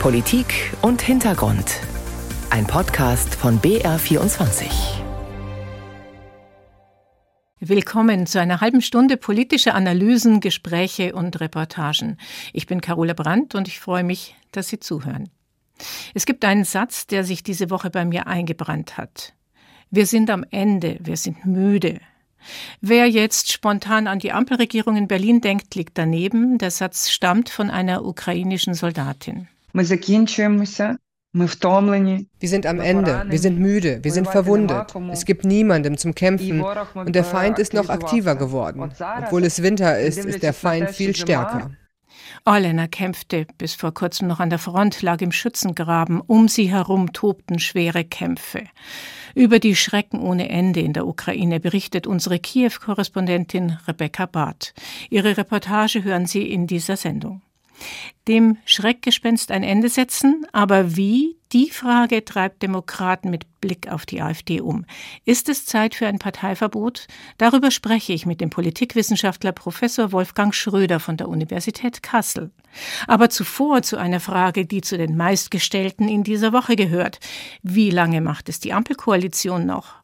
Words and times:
Politik 0.00 0.72
und 0.82 1.02
Hintergrund. 1.02 1.80
Ein 2.50 2.66
Podcast 2.66 3.34
von 3.34 3.60
BR24. 3.60 4.66
Willkommen 7.58 8.26
zu 8.26 8.38
einer 8.38 8.60
halben 8.60 8.82
Stunde 8.82 9.16
politische 9.16 9.74
Analysen, 9.74 10.40
Gespräche 10.40 11.14
und 11.14 11.40
Reportagen. 11.40 12.18
Ich 12.52 12.66
bin 12.66 12.80
Carola 12.80 13.14
Brandt 13.14 13.56
und 13.56 13.66
ich 13.66 13.80
freue 13.80 14.04
mich, 14.04 14.36
dass 14.52 14.68
Sie 14.68 14.78
zuhören. 14.78 15.28
Es 16.14 16.24
gibt 16.24 16.44
einen 16.44 16.64
Satz, 16.64 17.08
der 17.08 17.24
sich 17.24 17.42
diese 17.42 17.70
Woche 17.70 17.90
bei 17.90 18.04
mir 18.04 18.28
eingebrannt 18.28 18.98
hat. 18.98 19.32
Wir 19.90 20.06
sind 20.06 20.30
am 20.30 20.44
Ende, 20.50 20.98
wir 21.00 21.16
sind 21.16 21.46
müde. 21.46 22.00
Wer 22.80 23.08
jetzt 23.08 23.50
spontan 23.50 24.06
an 24.06 24.20
die 24.20 24.30
Ampelregierung 24.30 24.96
in 24.96 25.08
Berlin 25.08 25.40
denkt, 25.40 25.74
liegt 25.74 25.98
daneben. 25.98 26.58
Der 26.58 26.70
Satz 26.70 27.10
stammt 27.10 27.48
von 27.48 27.70
einer 27.70 28.04
ukrainischen 28.04 28.74
Soldatin. 28.74 29.48
Wir 29.76 29.84
sind 32.48 32.66
am 32.66 32.80
Ende, 32.80 33.24
wir 33.28 33.38
sind 33.38 33.58
müde, 33.58 33.98
wir 34.02 34.12
sind 34.12 34.26
verwundet. 34.26 34.94
Es 35.12 35.26
gibt 35.26 35.44
niemanden 35.44 35.98
zum 35.98 36.14
Kämpfen 36.14 36.64
und 36.94 37.14
der 37.14 37.24
Feind 37.24 37.58
ist 37.58 37.74
noch 37.74 37.90
aktiver 37.90 38.36
geworden. 38.36 38.90
Obwohl 39.22 39.44
es 39.44 39.62
Winter 39.62 39.98
ist, 39.98 40.24
ist 40.24 40.42
der 40.42 40.54
Feind 40.54 40.90
viel 40.90 41.14
stärker. 41.14 41.72
Orlena 42.46 42.86
kämpfte 42.86 43.46
bis 43.58 43.74
vor 43.74 43.92
kurzem 43.92 44.28
noch 44.28 44.40
an 44.40 44.48
der 44.50 44.58
Front, 44.58 45.02
lag 45.02 45.20
im 45.20 45.32
Schützengraben. 45.32 46.20
Um 46.20 46.48
sie 46.48 46.70
herum 46.70 47.12
tobten 47.12 47.58
schwere 47.58 48.04
Kämpfe. 48.04 48.62
Über 49.34 49.58
die 49.58 49.76
Schrecken 49.76 50.20
ohne 50.20 50.48
Ende 50.48 50.80
in 50.80 50.94
der 50.94 51.06
Ukraine 51.06 51.60
berichtet 51.60 52.06
unsere 52.06 52.38
Kiew-Korrespondentin 52.38 53.78
Rebecca 53.86 54.24
Barth. 54.26 54.72
Ihre 55.10 55.36
Reportage 55.36 56.02
hören 56.04 56.26
Sie 56.26 56.50
in 56.50 56.66
dieser 56.66 56.96
Sendung 56.96 57.42
dem 58.28 58.58
Schreckgespenst 58.64 59.50
ein 59.50 59.62
Ende 59.62 59.88
setzen. 59.88 60.46
Aber 60.52 60.96
wie? 60.96 61.36
Die 61.52 61.70
Frage 61.70 62.24
treibt 62.24 62.62
Demokraten 62.62 63.30
mit 63.30 63.60
Blick 63.60 63.88
auf 63.88 64.04
die 64.04 64.20
AfD 64.20 64.60
um. 64.60 64.84
Ist 65.24 65.48
es 65.48 65.64
Zeit 65.64 65.94
für 65.94 66.08
ein 66.08 66.18
Parteiverbot? 66.18 67.06
Darüber 67.38 67.70
spreche 67.70 68.12
ich 68.12 68.26
mit 68.26 68.40
dem 68.40 68.50
Politikwissenschaftler 68.50 69.52
Professor 69.52 70.10
Wolfgang 70.10 70.54
Schröder 70.54 70.98
von 70.98 71.16
der 71.16 71.28
Universität 71.28 72.02
Kassel. 72.02 72.50
Aber 73.06 73.30
zuvor 73.30 73.82
zu 73.82 73.96
einer 73.96 74.20
Frage, 74.20 74.66
die 74.66 74.80
zu 74.80 74.98
den 74.98 75.16
meistgestellten 75.16 76.08
in 76.08 76.24
dieser 76.24 76.52
Woche 76.52 76.74
gehört. 76.74 77.20
Wie 77.62 77.90
lange 77.90 78.20
macht 78.20 78.48
es 78.48 78.58
die 78.58 78.72
Ampelkoalition 78.72 79.66
noch? 79.66 79.94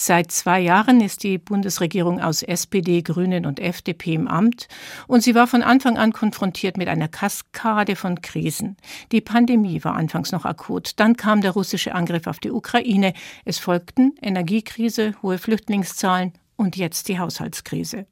Seit 0.00 0.30
zwei 0.30 0.60
Jahren 0.60 1.00
ist 1.00 1.24
die 1.24 1.38
Bundesregierung 1.38 2.20
aus 2.20 2.44
SPD, 2.44 3.02
Grünen 3.02 3.44
und 3.44 3.58
FDP 3.58 4.14
im 4.14 4.28
Amt 4.28 4.68
und 5.08 5.24
sie 5.24 5.34
war 5.34 5.48
von 5.48 5.64
Anfang 5.64 5.98
an 5.98 6.12
konfrontiert 6.12 6.76
mit 6.76 6.86
einer 6.86 7.08
Kaskade 7.08 7.96
von 7.96 8.22
Krisen. 8.22 8.76
Die 9.10 9.20
Pandemie 9.20 9.82
war 9.82 9.96
anfangs 9.96 10.30
noch 10.30 10.44
akut, 10.44 10.92
dann 11.00 11.16
kam 11.16 11.40
der 11.40 11.50
russische 11.50 11.96
Angriff 11.96 12.28
auf 12.28 12.38
die 12.38 12.52
Ukraine, 12.52 13.12
es 13.44 13.58
folgten 13.58 14.14
Energiekrise, 14.22 15.14
hohe 15.20 15.36
Flüchtlingszahlen 15.36 16.32
und 16.54 16.76
jetzt 16.76 17.08
die 17.08 17.18
Haushaltskrise. 17.18 18.06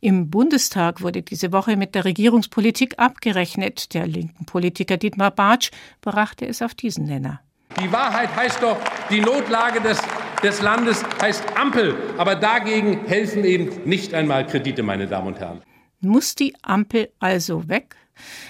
Im 0.00 0.30
Bundestag 0.30 1.00
wurde 1.00 1.22
diese 1.22 1.52
Woche 1.52 1.76
mit 1.76 1.94
der 1.94 2.06
Regierungspolitik 2.06 2.98
abgerechnet. 2.98 3.94
Der 3.94 4.08
linken 4.08 4.46
Politiker 4.46 4.96
Dietmar 4.96 5.30
Bartsch 5.30 5.70
brachte 6.00 6.48
es 6.48 6.60
auf 6.60 6.74
diesen 6.74 7.04
Nenner. 7.04 7.40
Die 7.78 7.92
Wahrheit 7.92 8.34
heißt 8.34 8.62
doch, 8.62 8.76
die 9.10 9.20
Notlage 9.20 9.80
des, 9.80 10.00
des 10.42 10.62
Landes 10.62 11.04
heißt 11.20 11.56
Ampel. 11.56 11.96
Aber 12.18 12.34
dagegen 12.34 13.06
helfen 13.06 13.44
eben 13.44 13.84
nicht 13.84 14.14
einmal 14.14 14.46
Kredite, 14.46 14.82
meine 14.82 15.06
Damen 15.06 15.28
und 15.28 15.40
Herren. 15.40 15.62
Muss 16.00 16.34
die 16.34 16.54
Ampel 16.62 17.10
also 17.18 17.68
weg? 17.68 17.96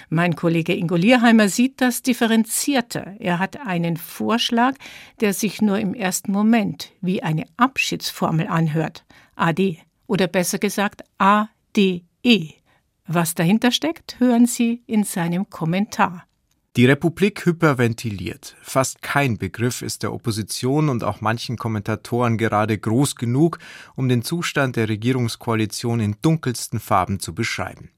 Mein 0.09 0.35
Kollege 0.35 0.73
Ingo 0.73 0.95
Lierheimer 0.95 1.47
sieht 1.47 1.81
das 1.81 2.01
differenzierter. 2.01 3.15
Er 3.19 3.39
hat 3.39 3.65
einen 3.65 3.97
Vorschlag, 3.97 4.75
der 5.19 5.33
sich 5.33 5.61
nur 5.61 5.79
im 5.79 5.93
ersten 5.93 6.31
Moment 6.31 6.91
wie 7.01 7.23
eine 7.23 7.45
Abschiedsformel 7.57 8.47
anhört. 8.47 9.05
AD 9.35 9.79
oder 10.07 10.27
besser 10.27 10.59
gesagt 10.59 11.03
ADE. 11.17 12.53
Was 13.07 13.35
dahinter 13.35 13.71
steckt, 13.71 14.19
hören 14.19 14.45
Sie 14.45 14.83
in 14.87 15.03
seinem 15.03 15.49
Kommentar. 15.49 16.25
Die 16.77 16.85
Republik 16.85 17.45
hyperventiliert. 17.45 18.55
Fast 18.61 19.01
kein 19.01 19.37
Begriff 19.37 19.81
ist 19.81 20.03
der 20.03 20.13
Opposition 20.13 20.87
und 20.87 21.03
auch 21.03 21.19
manchen 21.19 21.57
Kommentatoren 21.57 22.37
gerade 22.37 22.77
groß 22.77 23.17
genug, 23.17 23.59
um 23.97 24.07
den 24.07 24.21
Zustand 24.21 24.77
der 24.77 24.87
Regierungskoalition 24.87 25.99
in 25.99 26.15
dunkelsten 26.21 26.79
Farben 26.79 27.19
zu 27.19 27.35
beschreiben. 27.35 27.89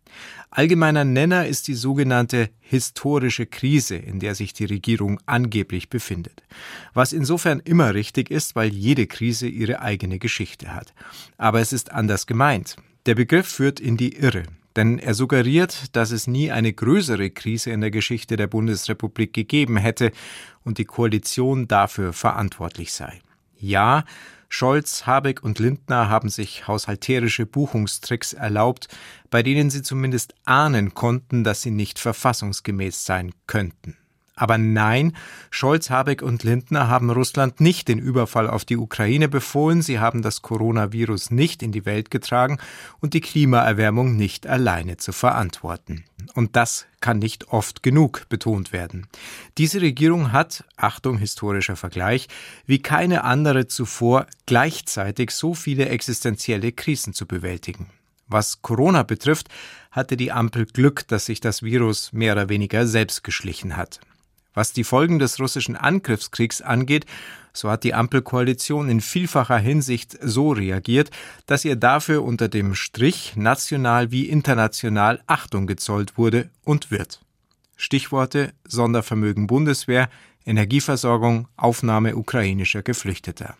Allgemeiner 0.49 1.05
Nenner 1.05 1.45
ist 1.45 1.67
die 1.67 1.75
sogenannte 1.75 2.49
historische 2.61 3.45
Krise, 3.45 3.95
in 3.95 4.19
der 4.19 4.33
sich 4.33 4.53
die 4.53 4.65
Regierung 4.65 5.19
angeblich 5.27 5.89
befindet. 5.89 6.41
Was 6.95 7.13
insofern 7.13 7.59
immer 7.59 7.93
richtig 7.93 8.31
ist, 8.31 8.55
weil 8.55 8.73
jede 8.73 9.05
Krise 9.05 9.47
ihre 9.47 9.81
eigene 9.81 10.17
Geschichte 10.17 10.73
hat. 10.73 10.95
Aber 11.37 11.61
es 11.61 11.73
ist 11.73 11.91
anders 11.91 12.25
gemeint. 12.25 12.77
Der 13.05 13.13
Begriff 13.13 13.47
führt 13.47 13.79
in 13.79 13.97
die 13.97 14.15
Irre 14.15 14.45
denn 14.75 14.99
er 14.99 15.13
suggeriert, 15.13 15.95
dass 15.95 16.11
es 16.11 16.27
nie 16.27 16.51
eine 16.51 16.73
größere 16.73 17.29
Krise 17.29 17.71
in 17.71 17.81
der 17.81 17.91
Geschichte 17.91 18.35
der 18.37 18.47
Bundesrepublik 18.47 19.33
gegeben 19.33 19.77
hätte 19.77 20.11
und 20.63 20.77
die 20.77 20.85
Koalition 20.85 21.67
dafür 21.67 22.13
verantwortlich 22.13 22.93
sei. 22.93 23.19
Ja, 23.57 24.03
Scholz, 24.49 25.07
Habeck 25.07 25.43
und 25.43 25.57
Lindner 25.57 26.09
haben 26.09 26.29
sich 26.29 26.67
haushalterische 26.67 27.47
Buchungstricks 27.47 28.33
erlaubt, 28.33 28.87
bei 29.31 29.41
denen 29.41 29.71
sie 29.71 29.81
zumindest 29.81 30.35
ahnen 30.45 30.93
konnten, 30.93 31.43
dass 31.43 31.63
sie 31.63 31.71
nicht 31.71 31.97
verfassungsgemäß 31.97 33.03
sein 33.03 33.31
könnten. 33.47 33.97
Aber 34.35 34.57
nein, 34.57 35.15
Scholz, 35.51 35.91
Habeck 35.91 36.23
und 36.23 36.43
Lindner 36.43 36.87
haben 36.87 37.11
Russland 37.11 37.61
nicht 37.61 37.87
den 37.87 37.99
Überfall 37.99 38.49
auf 38.49 38.65
die 38.65 38.77
Ukraine 38.77 39.29
befohlen, 39.29 39.83
sie 39.83 39.99
haben 39.99 40.23
das 40.23 40.41
Coronavirus 40.41 41.29
nicht 41.29 41.61
in 41.61 41.71
die 41.71 41.85
Welt 41.85 42.09
getragen 42.09 42.57
und 42.99 43.13
die 43.13 43.21
Klimaerwärmung 43.21 44.15
nicht 44.15 44.47
alleine 44.47 44.97
zu 44.97 45.11
verantworten. 45.11 46.05
Und 46.33 46.55
das 46.55 46.87
kann 46.99 47.19
nicht 47.19 47.49
oft 47.49 47.83
genug 47.83 48.27
betont 48.29 48.73
werden. 48.73 49.07
Diese 49.59 49.81
Regierung 49.81 50.31
hat, 50.31 50.63
Achtung 50.77 51.19
historischer 51.19 51.75
Vergleich, 51.75 52.27
wie 52.65 52.79
keine 52.79 53.23
andere 53.25 53.67
zuvor 53.67 54.25
gleichzeitig 54.47 55.29
so 55.29 55.53
viele 55.53 55.89
existenzielle 55.89 56.71
Krisen 56.71 57.13
zu 57.13 57.27
bewältigen. 57.27 57.87
Was 58.27 58.63
Corona 58.63 59.03
betrifft, 59.03 59.49
hatte 59.91 60.17
die 60.17 60.31
Ampel 60.31 60.65
Glück, 60.65 61.07
dass 61.07 61.27
sich 61.27 61.39
das 61.39 61.61
Virus 61.61 62.13
mehr 62.13 62.33
oder 62.33 62.49
weniger 62.49 62.87
selbst 62.87 63.23
geschlichen 63.23 63.77
hat. 63.77 63.99
Was 64.53 64.73
die 64.73 64.83
Folgen 64.83 65.19
des 65.19 65.39
russischen 65.39 65.75
Angriffskriegs 65.75 66.61
angeht, 66.61 67.05
so 67.53 67.69
hat 67.69 67.83
die 67.83 67.93
Ampelkoalition 67.93 68.89
in 68.89 69.01
vielfacher 69.01 69.57
Hinsicht 69.57 70.17
so 70.21 70.51
reagiert, 70.51 71.11
dass 71.45 71.65
ihr 71.65 71.75
dafür 71.75 72.23
unter 72.23 72.49
dem 72.49 72.75
Strich 72.75 73.35
national 73.35 74.11
wie 74.11 74.27
international 74.27 75.21
Achtung 75.27 75.67
gezollt 75.67 76.17
wurde 76.17 76.49
und 76.63 76.91
wird. 76.91 77.21
Stichworte 77.77 78.53
Sondervermögen 78.67 79.47
Bundeswehr, 79.47 80.09
Energieversorgung, 80.45 81.47
Aufnahme 81.55 82.15
ukrainischer 82.15 82.81
Geflüchteter. 82.81 83.55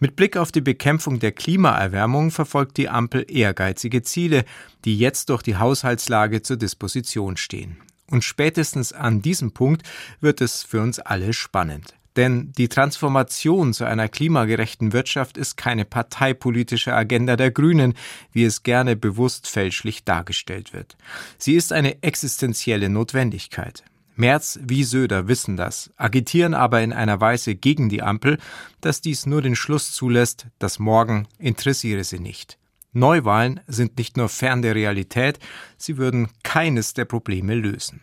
Mit 0.00 0.14
Blick 0.14 0.36
auf 0.36 0.52
die 0.52 0.60
Bekämpfung 0.60 1.18
der 1.18 1.32
Klimaerwärmung 1.32 2.30
verfolgt 2.30 2.76
die 2.76 2.88
Ampel 2.88 3.26
ehrgeizige 3.28 4.02
Ziele, 4.02 4.44
die 4.84 4.96
jetzt 4.96 5.28
durch 5.28 5.42
die 5.42 5.56
Haushaltslage 5.56 6.42
zur 6.42 6.56
Disposition 6.56 7.36
stehen. 7.36 7.78
Und 8.10 8.24
spätestens 8.24 8.92
an 8.92 9.22
diesem 9.22 9.52
Punkt 9.52 9.82
wird 10.20 10.40
es 10.40 10.62
für 10.62 10.80
uns 10.80 10.98
alle 10.98 11.32
spannend. 11.32 11.94
Denn 12.16 12.52
die 12.58 12.68
Transformation 12.68 13.72
zu 13.72 13.84
einer 13.84 14.08
klimagerechten 14.08 14.92
Wirtschaft 14.92 15.36
ist 15.36 15.56
keine 15.56 15.84
parteipolitische 15.84 16.92
Agenda 16.92 17.36
der 17.36 17.52
Grünen, 17.52 17.94
wie 18.32 18.44
es 18.44 18.64
gerne 18.64 18.96
bewusst 18.96 19.46
fälschlich 19.46 20.04
dargestellt 20.04 20.72
wird. 20.72 20.96
Sie 21.36 21.54
ist 21.54 21.72
eine 21.72 22.02
existenzielle 22.02 22.88
Notwendigkeit. 22.88 23.84
Merz 24.16 24.58
wie 24.60 24.82
Söder 24.82 25.28
wissen 25.28 25.56
das, 25.56 25.92
agitieren 25.96 26.54
aber 26.54 26.80
in 26.82 26.92
einer 26.92 27.20
Weise 27.20 27.54
gegen 27.54 27.88
die 27.88 28.02
Ampel, 28.02 28.38
dass 28.80 29.00
dies 29.00 29.26
nur 29.26 29.40
den 29.40 29.54
Schluss 29.54 29.92
zulässt, 29.92 30.48
dass 30.58 30.80
morgen 30.80 31.28
interessiere 31.38 32.02
sie 32.02 32.18
nicht. 32.18 32.58
Neuwahlen 32.98 33.60
sind 33.66 33.96
nicht 33.98 34.16
nur 34.16 34.28
fern 34.28 34.62
der 34.62 34.74
Realität, 34.74 35.38
sie 35.76 35.96
würden 35.96 36.28
keines 36.42 36.94
der 36.94 37.04
Probleme 37.04 37.54
lösen. 37.54 38.00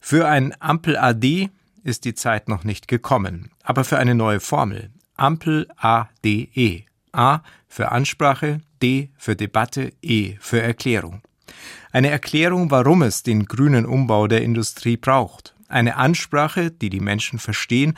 Für 0.00 0.28
ein 0.28 0.54
Ampel 0.60 0.96
AD 0.96 1.50
ist 1.82 2.04
die 2.04 2.14
Zeit 2.14 2.48
noch 2.48 2.64
nicht 2.64 2.88
gekommen, 2.88 3.50
aber 3.62 3.84
für 3.84 3.98
eine 3.98 4.14
neue 4.14 4.40
Formel. 4.40 4.90
Ampel 5.16 5.68
ADE. 5.76 6.84
A 7.12 7.40
für 7.68 7.90
Ansprache, 7.90 8.60
D 8.82 9.10
für 9.16 9.36
Debatte, 9.36 9.92
E 10.00 10.36
für 10.40 10.62
Erklärung. 10.62 11.22
Eine 11.92 12.10
Erklärung, 12.10 12.70
warum 12.70 13.02
es 13.02 13.22
den 13.22 13.46
grünen 13.46 13.84
Umbau 13.84 14.28
der 14.28 14.42
Industrie 14.42 14.96
braucht. 14.96 15.54
Eine 15.68 15.96
Ansprache, 15.96 16.70
die 16.70 16.90
die 16.90 17.00
Menschen 17.00 17.38
verstehen, 17.38 17.94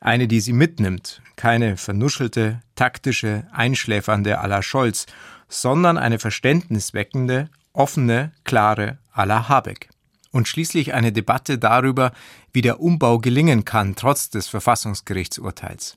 eine, 0.00 0.28
die 0.28 0.40
sie 0.40 0.52
mitnimmt, 0.52 1.22
keine 1.36 1.76
vernuschelte, 1.76 2.60
taktische, 2.74 3.46
einschläfernde 3.52 4.40
à 4.42 4.46
la 4.46 4.62
Scholz, 4.62 5.06
sondern 5.48 5.98
eine 5.98 6.18
verständnisweckende, 6.18 7.48
offene, 7.72 8.32
klare 8.44 8.98
la 9.14 9.48
Habeck. 9.48 9.88
Und 10.30 10.48
schließlich 10.48 10.94
eine 10.94 11.12
Debatte 11.12 11.58
darüber, 11.58 12.12
wie 12.52 12.62
der 12.62 12.80
Umbau 12.80 13.18
gelingen 13.18 13.64
kann, 13.64 13.94
trotz 13.94 14.30
des 14.30 14.48
Verfassungsgerichtsurteils. 14.48 15.96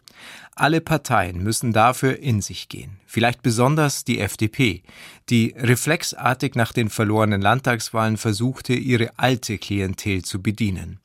Alle 0.55 0.81
Parteien 0.81 1.43
müssen 1.43 1.73
dafür 1.73 2.19
in 2.19 2.41
sich 2.41 2.69
gehen, 2.69 2.97
vielleicht 3.05 3.43
besonders 3.43 4.03
die 4.03 4.19
FDP, 4.19 4.83
die 5.29 5.53
reflexartig 5.57 6.55
nach 6.55 6.73
den 6.73 6.89
verlorenen 6.89 7.41
Landtagswahlen 7.41 8.17
versuchte, 8.17 8.73
ihre 8.73 9.11
alte 9.17 9.59
Klientel 9.59 10.23
zu 10.23 10.41
bedienen, 10.41 10.99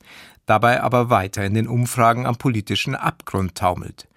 dabei 0.45 0.81
aber 0.81 1.09
weiter 1.09 1.43
in 1.43 1.53
den 1.53 1.67
Umfragen 1.67 2.25
am 2.25 2.37
politischen 2.37 2.95
Abgrund 2.95 3.55
taumelt. 3.55 4.07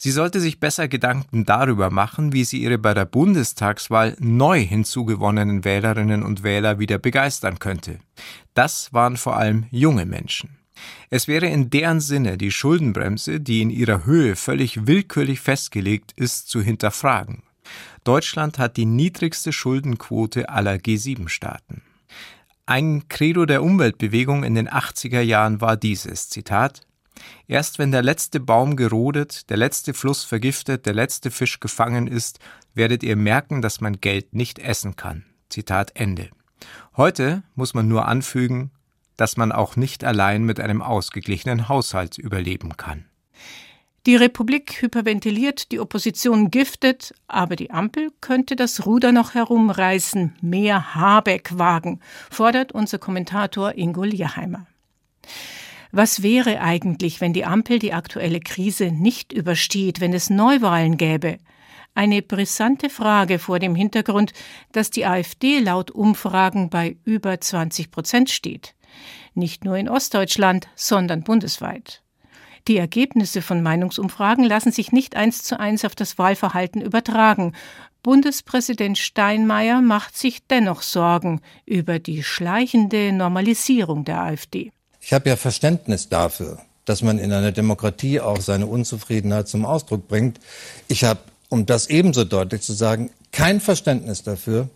Sie 0.00 0.12
sollte 0.12 0.38
sich 0.38 0.60
besser 0.60 0.86
Gedanken 0.86 1.44
darüber 1.44 1.90
machen, 1.90 2.32
wie 2.32 2.44
sie 2.44 2.62
ihre 2.62 2.78
bei 2.78 2.94
der 2.94 3.04
Bundestagswahl 3.04 4.16
neu 4.20 4.60
hinzugewonnenen 4.60 5.64
Wählerinnen 5.64 6.22
und 6.22 6.44
Wähler 6.44 6.78
wieder 6.78 6.98
begeistern 6.98 7.58
könnte. 7.58 7.98
Das 8.54 8.92
waren 8.92 9.16
vor 9.16 9.36
allem 9.36 9.66
junge 9.72 10.06
Menschen. 10.06 10.58
Es 11.10 11.26
wäre 11.26 11.46
in 11.46 11.70
deren 11.70 12.00
Sinne, 12.00 12.38
die 12.38 12.52
Schuldenbremse, 12.52 13.40
die 13.40 13.60
in 13.60 13.70
ihrer 13.70 14.04
Höhe 14.04 14.36
völlig 14.36 14.86
willkürlich 14.86 15.40
festgelegt 15.40 16.12
ist, 16.14 16.48
zu 16.48 16.62
hinterfragen. 16.62 17.42
Deutschland 18.04 18.58
hat 18.58 18.76
die 18.76 18.86
niedrigste 18.86 19.52
Schuldenquote 19.52 20.48
aller 20.48 20.74
G7-Staaten. 20.74 21.82
Ein 22.66 23.08
Credo 23.08 23.46
der 23.46 23.62
Umweltbewegung 23.62 24.44
in 24.44 24.54
den 24.54 24.68
80er 24.68 25.20
Jahren 25.20 25.60
war 25.60 25.76
dieses 25.76 26.28
Zitat 26.28 26.82
Erst 27.46 27.78
wenn 27.78 27.90
der 27.90 28.02
letzte 28.02 28.40
Baum 28.40 28.76
gerodet, 28.76 29.50
der 29.50 29.56
letzte 29.56 29.94
Fluss 29.94 30.24
vergiftet, 30.24 30.86
der 30.86 30.94
letzte 30.94 31.30
Fisch 31.30 31.60
gefangen 31.60 32.06
ist, 32.06 32.38
werdet 32.74 33.02
ihr 33.02 33.16
merken, 33.16 33.62
dass 33.62 33.80
man 33.80 34.00
Geld 34.00 34.34
nicht 34.34 34.58
essen 34.58 34.96
kann. 34.96 35.24
Zitat 35.48 35.92
Ende. 35.94 36.28
Heute 36.96 37.42
muss 37.54 37.74
man 37.74 37.88
nur 37.88 38.06
anfügen, 38.06 38.70
dass 39.16 39.36
man 39.36 39.52
auch 39.52 39.76
nicht 39.76 40.04
allein 40.04 40.44
mit 40.44 40.60
einem 40.60 40.82
ausgeglichenen 40.82 41.68
Haushalt 41.68 42.18
überleben 42.18 42.76
kann. 42.76 43.04
Die 44.06 44.16
Republik 44.16 44.80
hyperventiliert, 44.80 45.70
die 45.70 45.80
Opposition 45.80 46.50
giftet, 46.50 47.12
aber 47.26 47.56
die 47.56 47.70
Ampel 47.70 48.10
könnte 48.20 48.56
das 48.56 48.86
Ruder 48.86 49.12
noch 49.12 49.34
herumreißen, 49.34 50.36
mehr 50.40 50.94
Habeck 50.94 51.58
wagen, 51.58 52.00
fordert 52.30 52.72
unser 52.72 52.98
Kommentator 52.98 53.76
Ingo 53.76 54.04
Lierheimer. 54.04 54.66
Was 55.90 56.22
wäre 56.22 56.60
eigentlich, 56.60 57.20
wenn 57.20 57.32
die 57.32 57.44
Ampel 57.44 57.78
die 57.78 57.92
aktuelle 57.92 58.40
Krise 58.40 58.90
nicht 58.90 59.32
übersteht, 59.32 60.00
wenn 60.00 60.12
es 60.12 60.30
Neuwahlen 60.30 60.96
gäbe? 60.96 61.38
Eine 61.94 62.22
brisante 62.22 62.90
Frage 62.90 63.38
vor 63.38 63.58
dem 63.58 63.74
Hintergrund, 63.74 64.32
dass 64.72 64.90
die 64.90 65.06
AfD 65.06 65.58
laut 65.58 65.90
Umfragen 65.90 66.70
bei 66.70 66.96
über 67.04 67.40
20 67.40 67.90
Prozent 67.90 68.30
steht 68.30 68.74
nicht 69.38 69.64
nur 69.64 69.76
in 69.76 69.88
Ostdeutschland, 69.88 70.68
sondern 70.74 71.22
bundesweit. 71.22 72.02
Die 72.66 72.76
Ergebnisse 72.76 73.40
von 73.40 73.62
Meinungsumfragen 73.62 74.44
lassen 74.44 74.72
sich 74.72 74.92
nicht 74.92 75.16
eins 75.16 75.42
zu 75.42 75.58
eins 75.58 75.84
auf 75.84 75.94
das 75.94 76.18
Wahlverhalten 76.18 76.82
übertragen. 76.82 77.54
Bundespräsident 78.02 78.98
Steinmeier 78.98 79.80
macht 79.80 80.16
sich 80.16 80.46
dennoch 80.46 80.82
Sorgen 80.82 81.40
über 81.64 81.98
die 81.98 82.22
schleichende 82.22 83.12
Normalisierung 83.12 84.04
der 84.04 84.20
AfD. 84.20 84.72
Ich 85.00 85.12
habe 85.12 85.28
ja 85.28 85.36
Verständnis 85.36 86.08
dafür, 86.08 86.58
dass 86.84 87.02
man 87.02 87.18
in 87.18 87.32
einer 87.32 87.52
Demokratie 87.52 88.20
auch 88.20 88.40
seine 88.40 88.66
Unzufriedenheit 88.66 89.48
zum 89.48 89.64
Ausdruck 89.64 90.08
bringt. 90.08 90.40
Ich 90.88 91.04
habe, 91.04 91.20
um 91.48 91.66
das 91.66 91.88
ebenso 91.88 92.24
deutlich 92.24 92.62
zu 92.62 92.72
sagen, 92.72 93.10
kein 93.32 93.60
Verständnis 93.60 94.22
dafür, 94.22 94.68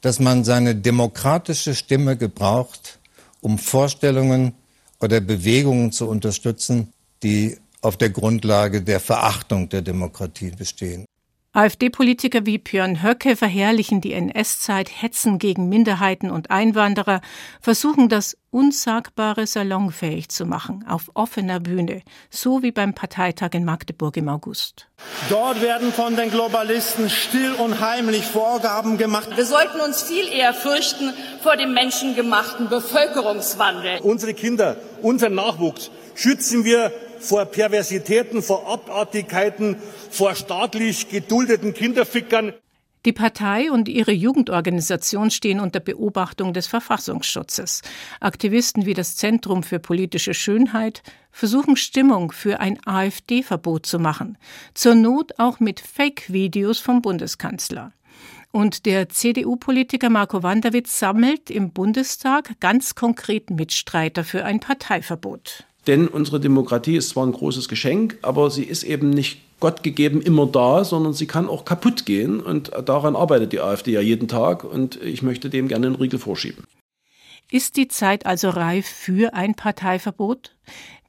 dass 0.00 0.18
man 0.18 0.44
seine 0.44 0.74
demokratische 0.74 1.74
Stimme 1.74 2.16
gebraucht, 2.16 2.98
um 3.40 3.58
Vorstellungen 3.58 4.54
oder 5.00 5.20
Bewegungen 5.20 5.92
zu 5.92 6.08
unterstützen, 6.08 6.92
die 7.22 7.58
auf 7.80 7.96
der 7.96 8.10
Grundlage 8.10 8.82
der 8.82 9.00
Verachtung 9.00 9.68
der 9.68 9.82
Demokratie 9.82 10.50
bestehen. 10.50 11.06
AfD-Politiker 11.56 12.44
wie 12.44 12.58
Björn 12.58 13.02
Höcke 13.02 13.34
verherrlichen 13.34 14.02
die 14.02 14.12
NS-Zeit, 14.12 14.90
hetzen 14.90 15.38
gegen 15.38 15.70
Minderheiten 15.70 16.30
und 16.30 16.50
Einwanderer, 16.50 17.22
versuchen 17.62 18.10
das 18.10 18.36
Unsagbare 18.50 19.46
salonfähig 19.46 20.28
zu 20.28 20.44
machen, 20.44 20.84
auf 20.86 21.10
offener 21.14 21.58
Bühne, 21.58 22.02
so 22.28 22.62
wie 22.62 22.72
beim 22.72 22.92
Parteitag 22.92 23.54
in 23.54 23.64
Magdeburg 23.64 24.18
im 24.18 24.28
August. 24.28 24.88
Dort 25.30 25.62
werden 25.62 25.94
von 25.94 26.14
den 26.14 26.30
Globalisten 26.30 27.08
still 27.08 27.54
und 27.54 27.80
heimlich 27.80 28.26
Vorgaben 28.26 28.98
gemacht. 28.98 29.30
Wir 29.34 29.46
sollten 29.46 29.80
uns 29.80 30.02
viel 30.02 30.28
eher 30.28 30.52
fürchten 30.52 31.14
vor 31.42 31.56
dem 31.56 31.72
menschengemachten 31.72 32.68
Bevölkerungswandel. 32.68 34.00
Unsere 34.02 34.34
Kinder, 34.34 34.76
unseren 35.00 35.34
Nachwuchs 35.36 35.90
schützen 36.14 36.66
wir 36.66 36.92
vor 37.26 37.44
Perversitäten, 37.46 38.42
vor 38.42 38.66
Abartigkeiten, 38.66 39.76
vor 40.10 40.34
staatlich 40.34 41.08
geduldeten 41.08 41.74
Kinderfickern. 41.74 42.52
Die 43.04 43.12
Partei 43.12 43.70
und 43.70 43.88
ihre 43.88 44.10
Jugendorganisation 44.10 45.30
stehen 45.30 45.60
unter 45.60 45.78
Beobachtung 45.78 46.52
des 46.52 46.66
Verfassungsschutzes. 46.66 47.82
Aktivisten 48.18 48.84
wie 48.84 48.94
das 48.94 49.14
Zentrum 49.14 49.62
für 49.62 49.78
politische 49.78 50.34
Schönheit 50.34 51.04
versuchen 51.30 51.76
Stimmung 51.76 52.32
für 52.32 52.58
ein 52.58 52.78
AfD-Verbot 52.84 53.86
zu 53.86 54.00
machen, 54.00 54.38
zur 54.74 54.96
Not 54.96 55.38
auch 55.38 55.60
mit 55.60 55.78
Fake-Videos 55.78 56.80
vom 56.80 57.00
Bundeskanzler. 57.00 57.92
Und 58.50 58.86
der 58.86 59.08
CDU-Politiker 59.08 60.10
Marco 60.10 60.42
Wanderwitz 60.42 60.98
sammelt 60.98 61.48
im 61.48 61.72
Bundestag 61.72 62.58
ganz 62.58 62.96
konkret 62.96 63.50
Mitstreiter 63.50 64.24
für 64.24 64.44
ein 64.44 64.58
Parteiverbot. 64.58 65.64
Denn 65.86 66.08
unsere 66.08 66.40
Demokratie 66.40 66.96
ist 66.96 67.10
zwar 67.10 67.26
ein 67.26 67.32
großes 67.32 67.68
Geschenk, 67.68 68.18
aber 68.22 68.50
sie 68.50 68.64
ist 68.64 68.82
eben 68.82 69.10
nicht 69.10 69.40
Gott 69.60 69.82
gegeben 69.82 70.20
immer 70.20 70.46
da, 70.46 70.84
sondern 70.84 71.12
sie 71.12 71.26
kann 71.26 71.48
auch 71.48 71.64
kaputt 71.64 72.04
gehen. 72.04 72.40
Und 72.40 72.72
daran 72.84 73.16
arbeitet 73.16 73.52
die 73.52 73.60
AfD 73.60 73.92
ja 73.92 74.00
jeden 74.00 74.28
Tag. 74.28 74.64
Und 74.64 75.00
ich 75.02 75.22
möchte 75.22 75.48
dem 75.48 75.68
gerne 75.68 75.86
einen 75.86 75.96
Riegel 75.96 76.18
vorschieben. 76.18 76.64
Ist 77.50 77.76
die 77.76 77.88
Zeit 77.88 78.26
also 78.26 78.50
reif 78.50 78.86
für 78.86 79.32
ein 79.32 79.54
Parteiverbot? 79.54 80.56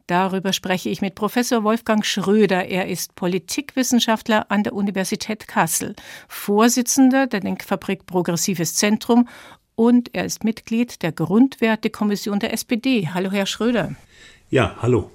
Darüber 0.05 0.53
spreche 0.53 0.87
ich 0.87 1.01
mit 1.01 1.15
Professor 1.15 1.65
Wolfgang 1.65 2.05
Schröder. 2.05 2.67
Er 2.67 2.87
ist 2.87 3.15
Politikwissenschaftler 3.15 4.49
an 4.49 4.63
der 4.63 4.73
Universität 4.73 5.49
Kassel, 5.49 5.95
Vorsitzender 6.29 7.27
der 7.27 7.41
Denkfabrik 7.41 8.05
Progressives 8.05 8.75
Zentrum 8.75 9.27
und 9.75 10.15
er 10.15 10.23
ist 10.23 10.45
Mitglied 10.45 11.01
der 11.01 11.11
Grundwertekommission 11.11 12.39
der 12.39 12.53
SPD. 12.53 13.09
Hallo, 13.13 13.31
Herr 13.31 13.45
Schröder. 13.45 13.95
Ja, 14.49 14.77
hallo. 14.81 15.11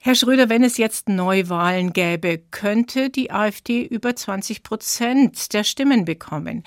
Herr 0.00 0.14
Schröder, 0.14 0.48
wenn 0.48 0.62
es 0.62 0.76
jetzt 0.76 1.08
Neuwahlen 1.08 1.92
gäbe, 1.92 2.40
könnte 2.52 3.10
die 3.10 3.32
AfD 3.32 3.82
über 3.82 4.14
20 4.14 4.62
Prozent 4.62 5.52
der 5.52 5.64
Stimmen 5.64 6.04
bekommen. 6.04 6.62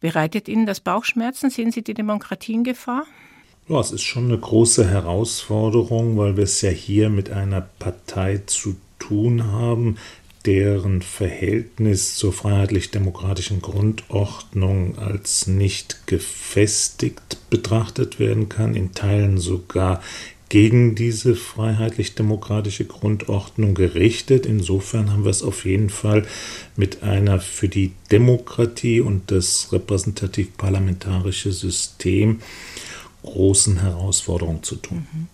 Bereitet 0.00 0.48
Ihnen 0.48 0.64
das 0.64 0.78
Bauchschmerzen? 0.78 1.50
Sehen 1.50 1.72
Sie 1.72 1.82
die 1.82 1.94
Demokratie 1.94 2.54
in 2.54 2.62
Gefahr? 2.62 3.04
Ja, 3.68 3.80
es 3.80 3.90
ist 3.90 4.02
schon 4.02 4.26
eine 4.26 4.38
große 4.38 4.88
Herausforderung, 4.88 6.16
weil 6.16 6.36
wir 6.36 6.44
es 6.44 6.62
ja 6.62 6.70
hier 6.70 7.10
mit 7.10 7.30
einer 7.30 7.62
Partei 7.80 8.40
zu 8.46 8.76
tun 9.00 9.44
haben, 9.50 9.96
deren 10.46 11.02
Verhältnis 11.02 12.14
zur 12.14 12.32
freiheitlich-demokratischen 12.32 13.60
Grundordnung 13.60 14.96
als 14.98 15.48
nicht 15.48 16.06
gefestigt 16.06 17.50
betrachtet 17.50 18.20
werden 18.20 18.48
kann, 18.48 18.76
in 18.76 18.94
Teilen 18.94 19.38
sogar 19.38 20.00
gegen 20.48 20.94
diese 20.94 21.34
freiheitlich-demokratische 21.34 22.84
Grundordnung 22.84 23.74
gerichtet. 23.74 24.46
Insofern 24.46 25.12
haben 25.12 25.24
wir 25.24 25.30
es 25.30 25.42
auf 25.42 25.64
jeden 25.64 25.90
Fall 25.90 26.26
mit 26.76 27.02
einer 27.02 27.40
für 27.40 27.68
die 27.68 27.92
Demokratie 28.10 29.00
und 29.00 29.30
das 29.30 29.72
repräsentativ-parlamentarische 29.72 31.52
System 31.52 32.40
großen 33.22 33.80
Herausforderung 33.80 34.62
zu 34.62 34.76
tun. 34.76 35.06
Mhm. 35.12 35.28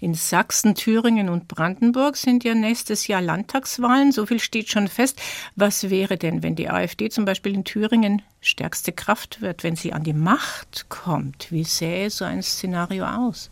In 0.00 0.14
Sachsen, 0.14 0.74
Thüringen 0.74 1.28
und 1.28 1.48
Brandenburg 1.48 2.16
sind 2.16 2.44
ja 2.44 2.54
nächstes 2.54 3.06
Jahr 3.06 3.22
Landtagswahlen. 3.22 4.12
So 4.12 4.26
viel 4.26 4.40
steht 4.40 4.70
schon 4.70 4.88
fest. 4.88 5.20
Was 5.56 5.88
wäre 5.88 6.16
denn, 6.16 6.42
wenn 6.42 6.56
die 6.56 6.68
AfD 6.68 7.08
zum 7.10 7.24
Beispiel 7.24 7.54
in 7.54 7.64
Thüringen 7.64 8.22
stärkste 8.40 8.92
Kraft 8.92 9.40
wird, 9.40 9.62
wenn 9.62 9.76
sie 9.76 9.92
an 9.92 10.04
die 10.04 10.12
Macht 10.12 10.86
kommt? 10.88 11.50
Wie 11.50 11.64
sähe 11.64 12.10
so 12.10 12.24
ein 12.24 12.42
Szenario 12.42 13.06
aus? 13.06 13.50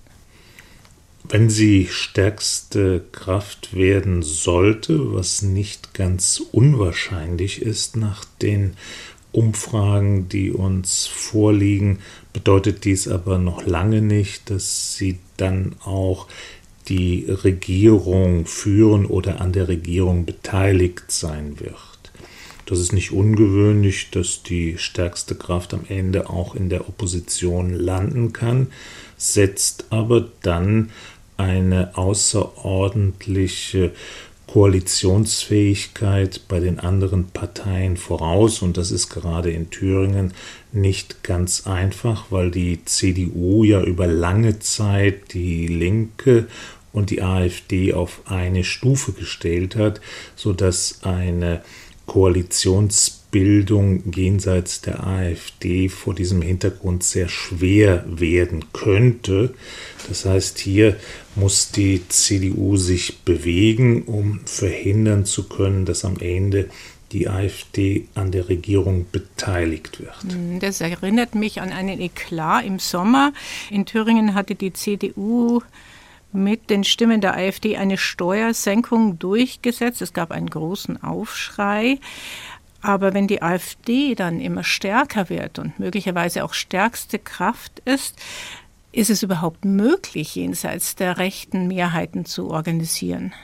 Wenn 1.29 1.51
sie 1.51 1.89
stärkste 1.91 3.03
Kraft 3.11 3.75
werden 3.75 4.23
sollte, 4.23 5.13
was 5.13 5.43
nicht 5.43 5.93
ganz 5.93 6.41
unwahrscheinlich 6.53 7.63
ist 7.63 7.97
nach 7.97 8.25
den 8.41 8.75
Umfragen, 9.33 10.29
die 10.29 10.53
uns 10.53 11.07
vorliegen, 11.07 11.99
bedeutet 12.33 12.85
dies 12.85 13.09
aber 13.09 13.39
noch 13.39 13.67
lange 13.67 14.03
nicht, 14.03 14.51
dass 14.51 14.97
sie 14.97 15.19
dann 15.37 15.75
auch 15.85 16.29
die 16.89 17.27
Regierung 17.29 18.47
führen 18.47 19.05
oder 19.05 19.41
an 19.41 19.53
der 19.53 19.67
Regierung 19.67 20.27
beteiligt 20.27 21.11
sein 21.11 21.59
wird. 21.59 21.97
Das 22.67 22.81
ist 22.81 22.93
nicht 22.93 23.13
ungewöhnlich, 23.13 24.11
dass 24.11 24.43
die 24.43 24.77
stärkste 24.79 25.35
Kraft 25.35 25.75
am 25.75 25.85
Ende 25.89 26.29
auch 26.29 26.55
in 26.55 26.69
der 26.69 26.89
Opposition 26.89 27.73
landen 27.73 28.33
kann, 28.33 28.69
setzt 29.17 29.87
aber 29.91 30.29
dann 30.43 30.91
eine 31.37 31.97
außerordentliche 31.97 33.93
Koalitionsfähigkeit 34.47 36.43
bei 36.49 36.61
den 36.61 36.79
anderen 36.79 37.27
Parteien 37.29 37.97
voraus. 37.97 38.63
Und 38.63 38.77
das 38.77 38.91
ist 38.91 39.09
gerade 39.09 39.51
in 39.51 39.71
Thüringen 39.71 40.33
nicht 40.73 41.23
ganz 41.23 41.67
einfach, 41.67 42.27
weil 42.31 42.51
die 42.51 42.85
CDU 42.85 43.65
ja 43.65 43.83
über 43.83 44.07
lange 44.07 44.59
Zeit 44.61 45.35
die 45.35 45.67
Linke 45.67 46.47
und 46.93 47.11
die 47.11 47.23
AfD 47.23 47.93
auf 47.93 48.23
eine 48.27 48.65
Stufe 48.65 49.13
gestellt 49.13 49.77
hat, 49.77 50.01
sodass 50.37 51.01
eine 51.03 51.63
Koalitionsbildung 53.31 54.13
jenseits 54.15 54.81
der 54.81 55.07
AfD 55.07 55.89
vor 55.89 56.15
diesem 56.15 56.43
Hintergrund 56.43 57.03
sehr 57.03 57.29
schwer 57.29 58.05
werden 58.07 58.65
könnte. 58.73 59.55
Das 60.09 60.25
heißt, 60.25 60.59
hier 60.59 60.97
muss 61.35 61.71
die 61.71 62.03
CDU 62.09 62.77
sich 62.77 63.21
bewegen, 63.21 64.05
um 64.05 64.41
verhindern 64.47 65.25
zu 65.25 65.49
können, 65.49 65.85
dass 65.85 66.05
am 66.05 66.19
Ende 66.19 66.69
die 67.13 67.29
AfD 67.29 68.09
an 68.15 68.33
der 68.33 68.49
Regierung 68.49 69.07
beteiligt 69.13 70.01
wird. 70.01 70.23
Hm, 70.23 70.59
das 70.61 70.81
erinnert 70.81 71.35
mich 71.35 71.61
an 71.61 71.73
einen 71.73 72.01
Eklat 72.01 72.65
im 72.65 72.79
Sommer. 72.79 73.33
In 73.71 73.87
Thüringen 73.87 74.35
hatte 74.35 74.55
die 74.55 74.73
CDU 74.73 75.61
mit 76.33 76.69
den 76.71 76.85
Stimmen 76.85 77.21
der 77.21 77.35
AfD 77.35 77.77
eine 77.77 77.97
Steuersenkung 77.97 79.19
durchgesetzt. 79.19 80.03
Es 80.03 80.13
gab 80.13 80.31
einen 80.31 80.51
großen 80.51 81.03
Aufschrei. 81.03 81.99
Aber 82.87 83.15
wenn 83.15 83.27
die 83.27 83.43
AfD 83.43 84.15
dann 84.15 84.39
immer 84.39 84.63
stärker 84.63 85.29
wird 85.29 85.59
und 85.59 85.81
möglicherweise 85.81 86.45
auch 86.45 86.55
stärkste 86.55 87.19
Kraft 87.19 87.83
ist, 87.85 88.15
ist 88.93 89.11
es 89.11 89.25
überhaupt 89.25 89.65
möglich, 89.65 90.37
jenseits 90.37 90.95
der 90.95 91.19
rechten 91.19 91.67
Mehrheiten 91.67 92.27
zu 92.27 92.49
organisieren? 92.49 93.35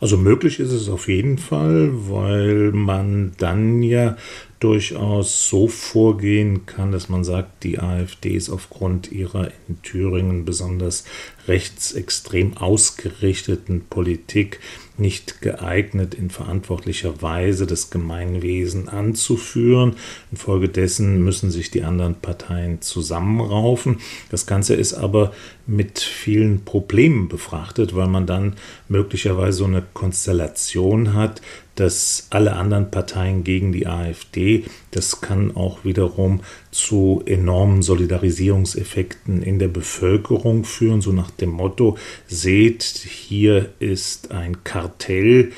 Also 0.00 0.16
möglich 0.16 0.58
ist 0.58 0.72
es 0.72 0.88
auf 0.88 1.06
jeden 1.06 1.38
Fall, 1.38 1.90
weil 1.92 2.72
man 2.72 3.34
dann 3.38 3.84
ja 3.84 4.16
durchaus 4.60 5.48
so 5.48 5.68
vorgehen 5.68 6.66
kann, 6.66 6.92
dass 6.92 7.08
man 7.08 7.24
sagt, 7.24 7.64
die 7.64 7.78
AfD 7.78 8.36
ist 8.36 8.50
aufgrund 8.50 9.10
ihrer 9.10 9.50
in 9.68 9.80
Thüringen 9.82 10.44
besonders 10.44 11.04
rechtsextrem 11.48 12.58
ausgerichteten 12.58 13.86
Politik 13.88 14.60
nicht 14.98 15.40
geeignet, 15.40 16.14
in 16.14 16.28
verantwortlicher 16.28 17.22
Weise 17.22 17.66
das 17.66 17.88
Gemeinwesen 17.88 18.90
anzuführen. 18.90 19.96
Infolgedessen 20.30 21.24
müssen 21.24 21.50
sich 21.50 21.70
die 21.70 21.82
anderen 21.82 22.16
Parteien 22.16 22.82
zusammenraufen. 22.82 23.98
Das 24.30 24.44
Ganze 24.44 24.74
ist 24.74 24.92
aber 24.92 25.32
mit 25.66 26.00
vielen 26.00 26.66
Problemen 26.66 27.28
befrachtet, 27.28 27.96
weil 27.96 28.08
man 28.08 28.26
dann 28.26 28.56
möglicherweise 28.88 29.58
so 29.58 29.64
eine 29.64 29.82
Konstellation 29.94 31.14
hat, 31.14 31.40
dass 31.80 32.26
alle 32.28 32.56
anderen 32.56 32.90
Parteien 32.90 33.42
gegen 33.42 33.72
die 33.72 33.86
AfD, 33.86 34.64
das 34.90 35.22
kann 35.22 35.56
auch 35.56 35.82
wiederum 35.82 36.40
zu 36.70 37.22
enormen 37.24 37.80
Solidarisierungseffekten 37.80 39.42
in 39.42 39.58
der 39.58 39.68
Bevölkerung 39.68 40.64
führen, 40.64 41.00
so 41.00 41.10
nach 41.12 41.30
dem 41.30 41.48
Motto, 41.48 41.96
seht, 42.26 42.82
hier 42.82 43.72
ist 43.78 44.30
ein 44.30 44.62
Kartell 44.62 45.52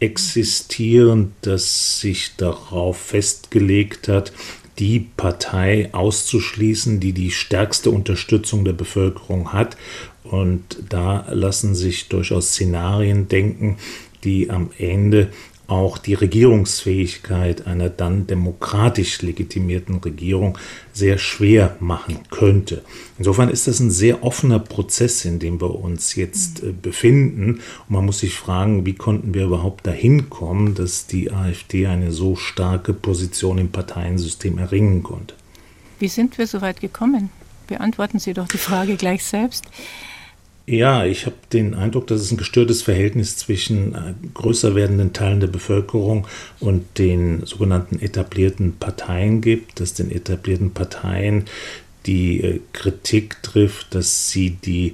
existierend, 0.00 1.32
das 1.42 2.00
sich 2.00 2.34
darauf 2.36 2.96
festgelegt 2.96 4.08
hat, 4.08 4.32
die 4.80 5.06
Partei 5.16 5.90
auszuschließen, 5.92 6.98
die 6.98 7.12
die 7.12 7.30
stärkste 7.30 7.90
Unterstützung 7.90 8.64
der 8.64 8.72
Bevölkerung 8.72 9.52
hat. 9.52 9.76
Und 10.24 10.78
da 10.88 11.26
lassen 11.30 11.76
sich 11.76 12.08
durchaus 12.08 12.48
Szenarien 12.48 13.28
denken, 13.28 13.76
die 14.24 14.50
am 14.50 14.70
Ende 14.76 15.30
auch 15.68 15.98
die 15.98 16.14
Regierungsfähigkeit 16.14 17.66
einer 17.66 17.90
dann 17.90 18.26
demokratisch 18.26 19.20
legitimierten 19.20 19.96
Regierung 19.96 20.56
sehr 20.94 21.18
schwer 21.18 21.76
machen 21.78 22.20
könnte. 22.30 22.82
Insofern 23.18 23.50
ist 23.50 23.68
das 23.68 23.78
ein 23.78 23.90
sehr 23.90 24.24
offener 24.24 24.58
Prozess, 24.58 25.26
in 25.26 25.38
dem 25.38 25.60
wir 25.60 25.74
uns 25.74 26.14
jetzt 26.14 26.62
äh, 26.62 26.72
befinden. 26.72 27.60
Und 27.88 27.90
man 27.90 28.06
muss 28.06 28.20
sich 28.20 28.34
fragen, 28.34 28.86
wie 28.86 28.94
konnten 28.94 29.34
wir 29.34 29.44
überhaupt 29.44 29.86
dahin 29.86 30.30
kommen, 30.30 30.74
dass 30.74 31.06
die 31.06 31.30
AfD 31.30 31.86
eine 31.86 32.12
so 32.12 32.34
starke 32.34 32.94
Position 32.94 33.58
im 33.58 33.70
Parteiensystem 33.70 34.56
erringen 34.56 35.02
konnte. 35.02 35.34
Wie 35.98 36.08
sind 36.08 36.38
wir 36.38 36.46
so 36.46 36.62
weit 36.62 36.80
gekommen? 36.80 37.28
Beantworten 37.66 38.18
Sie 38.18 38.32
doch 38.32 38.48
die 38.48 38.56
Frage 38.56 38.96
gleich 38.96 39.22
selbst. 39.22 39.66
Ja, 40.70 41.06
ich 41.06 41.24
habe 41.24 41.36
den 41.50 41.72
Eindruck, 41.72 42.08
dass 42.08 42.20
es 42.20 42.30
ein 42.30 42.36
gestörtes 42.36 42.82
Verhältnis 42.82 43.38
zwischen 43.38 43.94
äh, 43.94 44.12
größer 44.34 44.74
werdenden 44.74 45.14
Teilen 45.14 45.40
der 45.40 45.46
Bevölkerung 45.46 46.26
und 46.60 46.84
den 46.98 47.46
sogenannten 47.46 47.98
etablierten 48.00 48.76
Parteien 48.76 49.40
gibt, 49.40 49.80
dass 49.80 49.94
den 49.94 50.10
etablierten 50.10 50.72
Parteien 50.74 51.46
die 52.04 52.42
äh, 52.42 52.60
Kritik 52.74 53.42
trifft, 53.42 53.94
dass 53.94 54.28
sie 54.28 54.50
die 54.50 54.92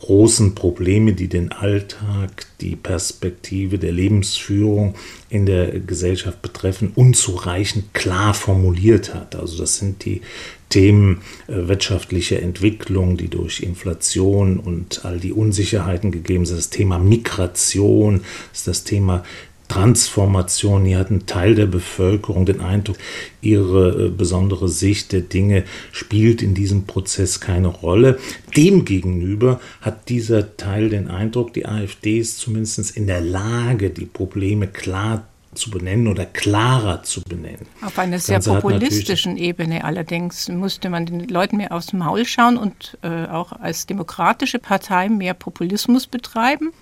großen 0.00 0.54
Probleme, 0.54 1.12
die 1.12 1.28
den 1.28 1.52
Alltag, 1.52 2.46
die 2.60 2.76
Perspektive 2.76 3.78
der 3.78 3.92
Lebensführung 3.92 4.94
in 5.28 5.46
der 5.46 5.78
Gesellschaft 5.80 6.42
betreffen, 6.42 6.92
unzureichend 6.94 7.94
klar 7.94 8.34
formuliert 8.34 9.14
hat. 9.14 9.36
Also 9.36 9.58
das 9.58 9.76
sind 9.76 10.04
die 10.04 10.22
Themen 10.70 11.20
äh, 11.48 11.68
wirtschaftliche 11.68 12.40
Entwicklung, 12.40 13.16
die 13.16 13.28
durch 13.28 13.60
Inflation 13.60 14.58
und 14.58 15.04
all 15.04 15.18
die 15.18 15.32
Unsicherheiten 15.32 16.12
gegeben 16.12 16.46
sind, 16.46 16.58
das 16.58 16.70
Thema 16.70 16.98
Migration, 16.98 18.22
ist 18.52 18.66
das 18.66 18.84
Thema 18.84 19.24
Transformation. 19.70 20.84
Hier 20.84 20.98
hat 20.98 21.10
ein 21.10 21.26
Teil 21.26 21.54
der 21.54 21.66
Bevölkerung 21.66 22.44
den 22.44 22.60
Eindruck, 22.60 22.96
ihre 23.40 24.06
äh, 24.06 24.08
besondere 24.08 24.68
Sicht 24.68 25.12
der 25.12 25.20
Dinge 25.20 25.64
spielt 25.92 26.42
in 26.42 26.54
diesem 26.54 26.86
Prozess 26.86 27.38
keine 27.38 27.68
Rolle. 27.68 28.18
Demgegenüber 28.56 29.60
hat 29.80 30.08
dieser 30.08 30.56
Teil 30.56 30.88
den 30.88 31.08
Eindruck, 31.08 31.52
die 31.52 31.66
AfD 31.66 32.18
ist 32.18 32.40
zumindest 32.40 32.96
in 32.96 33.06
der 33.06 33.20
Lage, 33.20 33.90
die 33.90 34.06
Probleme 34.06 34.66
klar 34.66 35.28
zu 35.54 35.70
benennen 35.70 36.08
oder 36.08 36.26
klarer 36.26 37.04
zu 37.04 37.22
benennen. 37.22 37.66
Auf 37.82 37.98
einer 37.98 38.18
sehr 38.18 38.40
populistischen 38.40 39.36
Ebene 39.36 39.84
allerdings 39.84 40.48
musste 40.48 40.90
man 40.90 41.06
den 41.06 41.28
Leuten 41.28 41.58
mehr 41.58 41.72
aufs 41.72 41.92
Maul 41.92 42.24
schauen 42.24 42.56
und 42.56 42.98
äh, 43.02 43.26
auch 43.26 43.52
als 43.52 43.86
demokratische 43.86 44.58
Partei 44.58 45.08
mehr 45.08 45.34
Populismus 45.34 46.08
betreiben. 46.08 46.72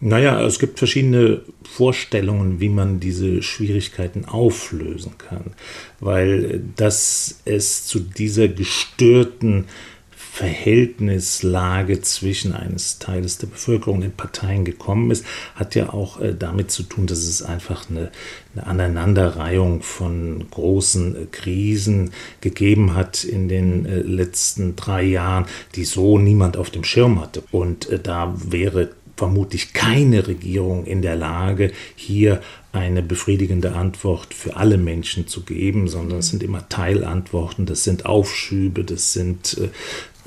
Naja, 0.00 0.42
es 0.42 0.58
gibt 0.58 0.78
verschiedene 0.78 1.42
Vorstellungen, 1.62 2.58
wie 2.58 2.70
man 2.70 3.00
diese 3.00 3.42
Schwierigkeiten 3.42 4.24
auflösen 4.24 5.18
kann, 5.18 5.52
weil 6.00 6.62
dass 6.76 7.40
es 7.44 7.86
zu 7.86 8.00
dieser 8.00 8.48
gestörten 8.48 9.66
Verhältnislage 10.32 12.00
zwischen 12.02 12.54
eines 12.54 12.98
Teiles 12.98 13.38
der 13.38 13.48
Bevölkerung 13.48 13.96
und 13.96 14.02
den 14.02 14.12
Parteien 14.12 14.64
gekommen 14.64 15.10
ist, 15.10 15.26
hat 15.56 15.74
ja 15.74 15.92
auch 15.92 16.20
äh, 16.20 16.34
damit 16.34 16.70
zu 16.70 16.84
tun, 16.84 17.06
dass 17.06 17.18
es 17.18 17.42
einfach 17.42 17.90
eine, 17.90 18.10
eine 18.54 18.66
Aneinanderreihung 18.66 19.82
von 19.82 20.46
großen 20.50 21.16
äh, 21.16 21.26
Krisen 21.26 22.12
gegeben 22.40 22.94
hat 22.94 23.24
in 23.24 23.48
den 23.48 23.84
äh, 23.84 23.98
letzten 23.98 24.76
drei 24.76 25.02
Jahren, 25.02 25.46
die 25.74 25.84
so 25.84 26.16
niemand 26.16 26.56
auf 26.56 26.70
dem 26.70 26.84
Schirm 26.84 27.20
hatte. 27.20 27.42
Und 27.50 27.88
da 28.04 28.32
wäre 28.36 28.92
vermutlich 29.20 29.74
keine 29.74 30.26
Regierung 30.26 30.86
in 30.86 31.02
der 31.02 31.14
Lage, 31.14 31.72
hier 31.94 32.40
eine 32.72 33.02
befriedigende 33.02 33.72
Antwort 33.74 34.32
für 34.32 34.56
alle 34.56 34.78
Menschen 34.78 35.26
zu 35.26 35.42
geben, 35.42 35.88
sondern 35.88 36.20
es 36.20 36.28
sind 36.28 36.42
immer 36.42 36.70
Teilantworten, 36.70 37.66
das 37.66 37.84
sind 37.84 38.06
Aufschübe, 38.06 38.82
das 38.82 39.12
sind 39.12 39.58
äh, 39.58 39.68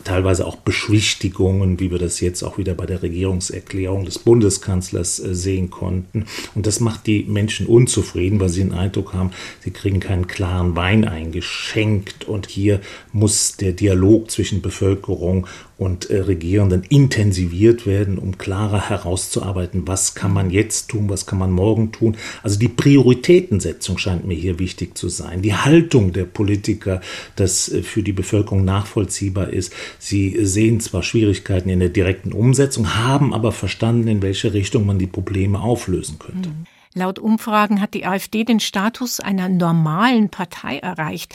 teilweise 0.03 0.45
auch 0.45 0.57
Beschwichtigungen, 0.57 1.79
wie 1.79 1.89
wir 1.89 1.97
das 1.97 2.19
jetzt 2.19 2.43
auch 2.43 2.59
wieder 2.59 2.75
bei 2.75 2.85
der 2.85 3.01
Regierungserklärung 3.01 4.05
des 4.05 4.19
Bundeskanzlers 4.19 5.19
äh, 5.19 5.33
sehen 5.33 5.71
konnten. 5.71 6.25
Und 6.53 6.67
das 6.67 6.79
macht 6.79 7.07
die 7.07 7.23
Menschen 7.23 7.65
unzufrieden, 7.65 8.39
weil 8.39 8.50
sie 8.50 8.62
den 8.62 8.73
Eindruck 8.73 9.13
haben, 9.13 9.31
sie 9.63 9.71
kriegen 9.71 10.00
keinen 10.00 10.27
klaren 10.27 10.75
Wein 10.75 11.05
eingeschenkt. 11.05 12.25
Und 12.25 12.47
hier 12.47 12.79
muss 13.12 13.57
der 13.57 13.71
Dialog 13.71 14.29
zwischen 14.29 14.62
Bevölkerung 14.62 15.47
und 15.77 16.10
äh, 16.10 16.20
Regierenden 16.20 16.84
intensiviert 16.84 17.86
werden, 17.86 18.18
um 18.18 18.38
klarer 18.38 18.89
herauszuarbeiten, 18.89 19.88
was 19.88 20.15
kann 20.15 20.32
man 20.34 20.50
jetzt 20.50 20.89
tun, 20.89 21.10
was 21.10 21.25
kann 21.25 21.39
man 21.39 21.51
morgen 21.51 21.92
tun. 21.92 22.15
Also 22.44 22.60
die 22.60 22.68
Prioritätensetzung 22.68 23.98
scheint 23.98 24.25
mir 24.25 24.36
hier 24.36 24.60
wichtig 24.60 24.98
zu 24.98 25.10
sein. 25.10 25.42
Die 25.42 25.56
Haltung 25.56 26.13
der 26.13 26.25
Politiker, 26.25 27.01
das 27.36 27.70
äh, 27.70 27.82
für 27.82 28.03
die 28.03 28.13
Bevölkerung 28.13 28.63
nachvollziehbar 28.63 29.50
ist. 29.50 29.74
Sie 30.00 30.46
sehen 30.46 30.80
zwar 30.80 31.03
Schwierigkeiten 31.03 31.70
in 31.70 31.80
der 31.80 31.89
direkten 31.89 32.34
Umsetzung, 32.34 32.96
haben 32.96 33.34
aber 33.34 33.51
verstanden, 33.51 34.08
in 34.08 34.22
welche 34.22 34.53
Richtung 34.53 34.86
man 34.86 35.00
die 35.00 35.08
Probleme 35.08 35.60
auflösen 35.60 36.20
könnte. 36.20 36.50
Mhm. 36.50 36.65
Laut 36.96 37.18
Umfragen 37.18 37.82
hat 37.82 37.96
die 37.96 38.06
AfD 38.06 38.44
den 38.44 38.60
Status 38.60 39.20
einer 39.20 39.50
normalen 39.50 40.30
Partei 40.30 40.77
erreicht. 40.77 41.34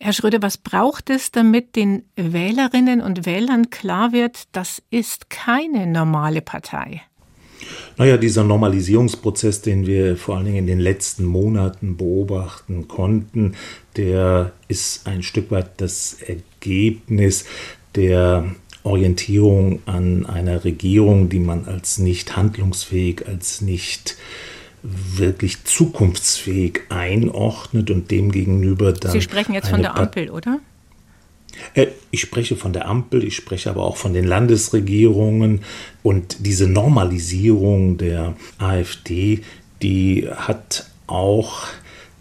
Herr 0.00 0.12
Schröder, 0.12 0.42
was 0.42 0.58
braucht 0.58 1.08
es, 1.08 1.30
damit 1.30 1.76
den 1.76 2.02
Wählerinnen 2.16 3.00
und 3.00 3.26
Wählern 3.26 3.70
klar 3.70 4.12
wird, 4.12 4.44
das 4.52 4.82
ist 4.90 5.30
keine 5.30 5.86
normale 5.86 6.42
Partei? 6.42 7.02
Naja, 7.96 8.16
dieser 8.16 8.44
Normalisierungsprozess, 8.44 9.62
den 9.62 9.86
wir 9.86 10.16
vor 10.16 10.36
allen 10.36 10.46
Dingen 10.46 10.58
in 10.58 10.66
den 10.66 10.80
letzten 10.80 11.24
Monaten 11.24 11.96
beobachten 11.96 12.88
konnten, 12.88 13.54
der 13.96 14.52
ist 14.68 15.06
ein 15.06 15.22
Stück 15.22 15.50
weit 15.50 15.80
das 15.80 16.18
Ergebnis 16.20 17.44
der 17.94 18.54
Orientierung 18.82 19.80
an 19.86 20.26
einer 20.26 20.64
Regierung, 20.64 21.28
die 21.28 21.38
man 21.38 21.66
als 21.66 21.98
nicht 21.98 22.36
handlungsfähig, 22.36 23.26
als 23.26 23.60
nicht 23.60 24.16
wirklich 24.84 25.64
zukunftsfähig 25.64 26.82
einordnet 26.90 27.90
und 27.90 28.10
demgegenüber 28.10 28.92
dann. 28.92 29.12
Sie 29.12 29.22
sprechen 29.22 29.54
jetzt 29.54 29.70
von 29.70 29.80
der 29.80 29.96
Ampel, 29.96 30.30
oder? 30.30 30.60
Äh, 31.72 31.86
ich 32.10 32.20
spreche 32.20 32.56
von 32.56 32.72
der 32.72 32.86
Ampel, 32.86 33.24
ich 33.24 33.34
spreche 33.34 33.70
aber 33.70 33.84
auch 33.84 33.96
von 33.96 34.12
den 34.12 34.24
Landesregierungen 34.24 35.60
und 36.02 36.36
diese 36.40 36.68
Normalisierung 36.68 37.96
der 37.96 38.36
AfD, 38.58 39.40
die 39.82 40.28
hat 40.30 40.86
auch 41.06 41.66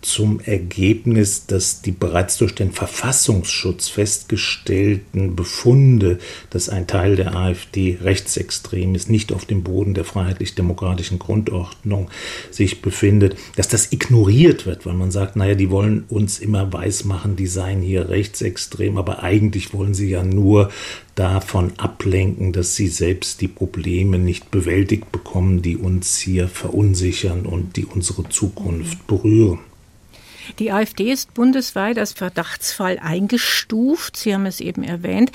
zum 0.03 0.39
Ergebnis, 0.39 1.47
dass 1.47 1.81
die 1.81 1.91
bereits 1.91 2.37
durch 2.37 2.53
den 2.53 2.71
Verfassungsschutz 2.71 3.87
festgestellten 3.87 5.35
Befunde, 5.35 6.19
dass 6.49 6.69
ein 6.69 6.87
Teil 6.87 7.15
der 7.15 7.35
AfD 7.35 7.97
rechtsextrem 8.01 8.95
ist, 8.95 9.09
nicht 9.09 9.31
auf 9.31 9.45
dem 9.45 9.63
Boden 9.63 9.93
der 9.93 10.05
freiheitlich-demokratischen 10.05 11.19
Grundordnung 11.19 12.09
sich 12.51 12.81
befindet, 12.81 13.37
dass 13.55 13.67
das 13.67 13.91
ignoriert 13.91 14.65
wird, 14.65 14.85
weil 14.85 14.93
man 14.93 15.11
sagt, 15.11 15.35
naja, 15.35 15.55
die 15.55 15.69
wollen 15.69 16.03
uns 16.09 16.39
immer 16.39 16.71
weismachen, 16.73 17.35
die 17.35 17.47
seien 17.47 17.81
hier 17.81 18.09
rechtsextrem, 18.09 18.97
aber 18.97 19.23
eigentlich 19.23 19.73
wollen 19.73 19.93
sie 19.93 20.09
ja 20.09 20.23
nur 20.23 20.69
davon 21.15 21.73
ablenken, 21.77 22.53
dass 22.53 22.75
sie 22.75 22.87
selbst 22.87 23.41
die 23.41 23.47
Probleme 23.47 24.19
nicht 24.19 24.51
bewältigt 24.51 25.11
bekommen, 25.11 25.61
die 25.61 25.77
uns 25.77 26.17
hier 26.17 26.47
verunsichern 26.47 27.45
und 27.45 27.77
die 27.77 27.85
unsere 27.85 28.27
Zukunft 28.29 29.05
berühren. 29.07 29.59
Die 30.59 30.71
AfD 30.71 31.11
ist 31.11 31.33
bundesweit 31.33 31.97
als 31.97 32.13
Verdachtsfall 32.13 32.99
eingestuft. 32.99 34.17
Sie 34.17 34.33
haben 34.33 34.45
es 34.45 34.59
eben 34.59 34.83
erwähnt. 34.83 35.31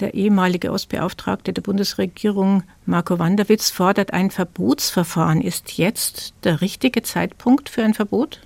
Der 0.00 0.14
ehemalige 0.14 0.72
Ostbeauftragte 0.72 1.52
der 1.52 1.62
Bundesregierung, 1.62 2.62
Marco 2.84 3.18
Wanderwitz, 3.18 3.70
fordert 3.70 4.12
ein 4.12 4.30
Verbotsverfahren. 4.30 5.40
Ist 5.40 5.78
jetzt 5.78 6.34
der 6.44 6.60
richtige 6.60 7.02
Zeitpunkt 7.02 7.68
für 7.68 7.82
ein 7.82 7.94
Verbot? 7.94 8.40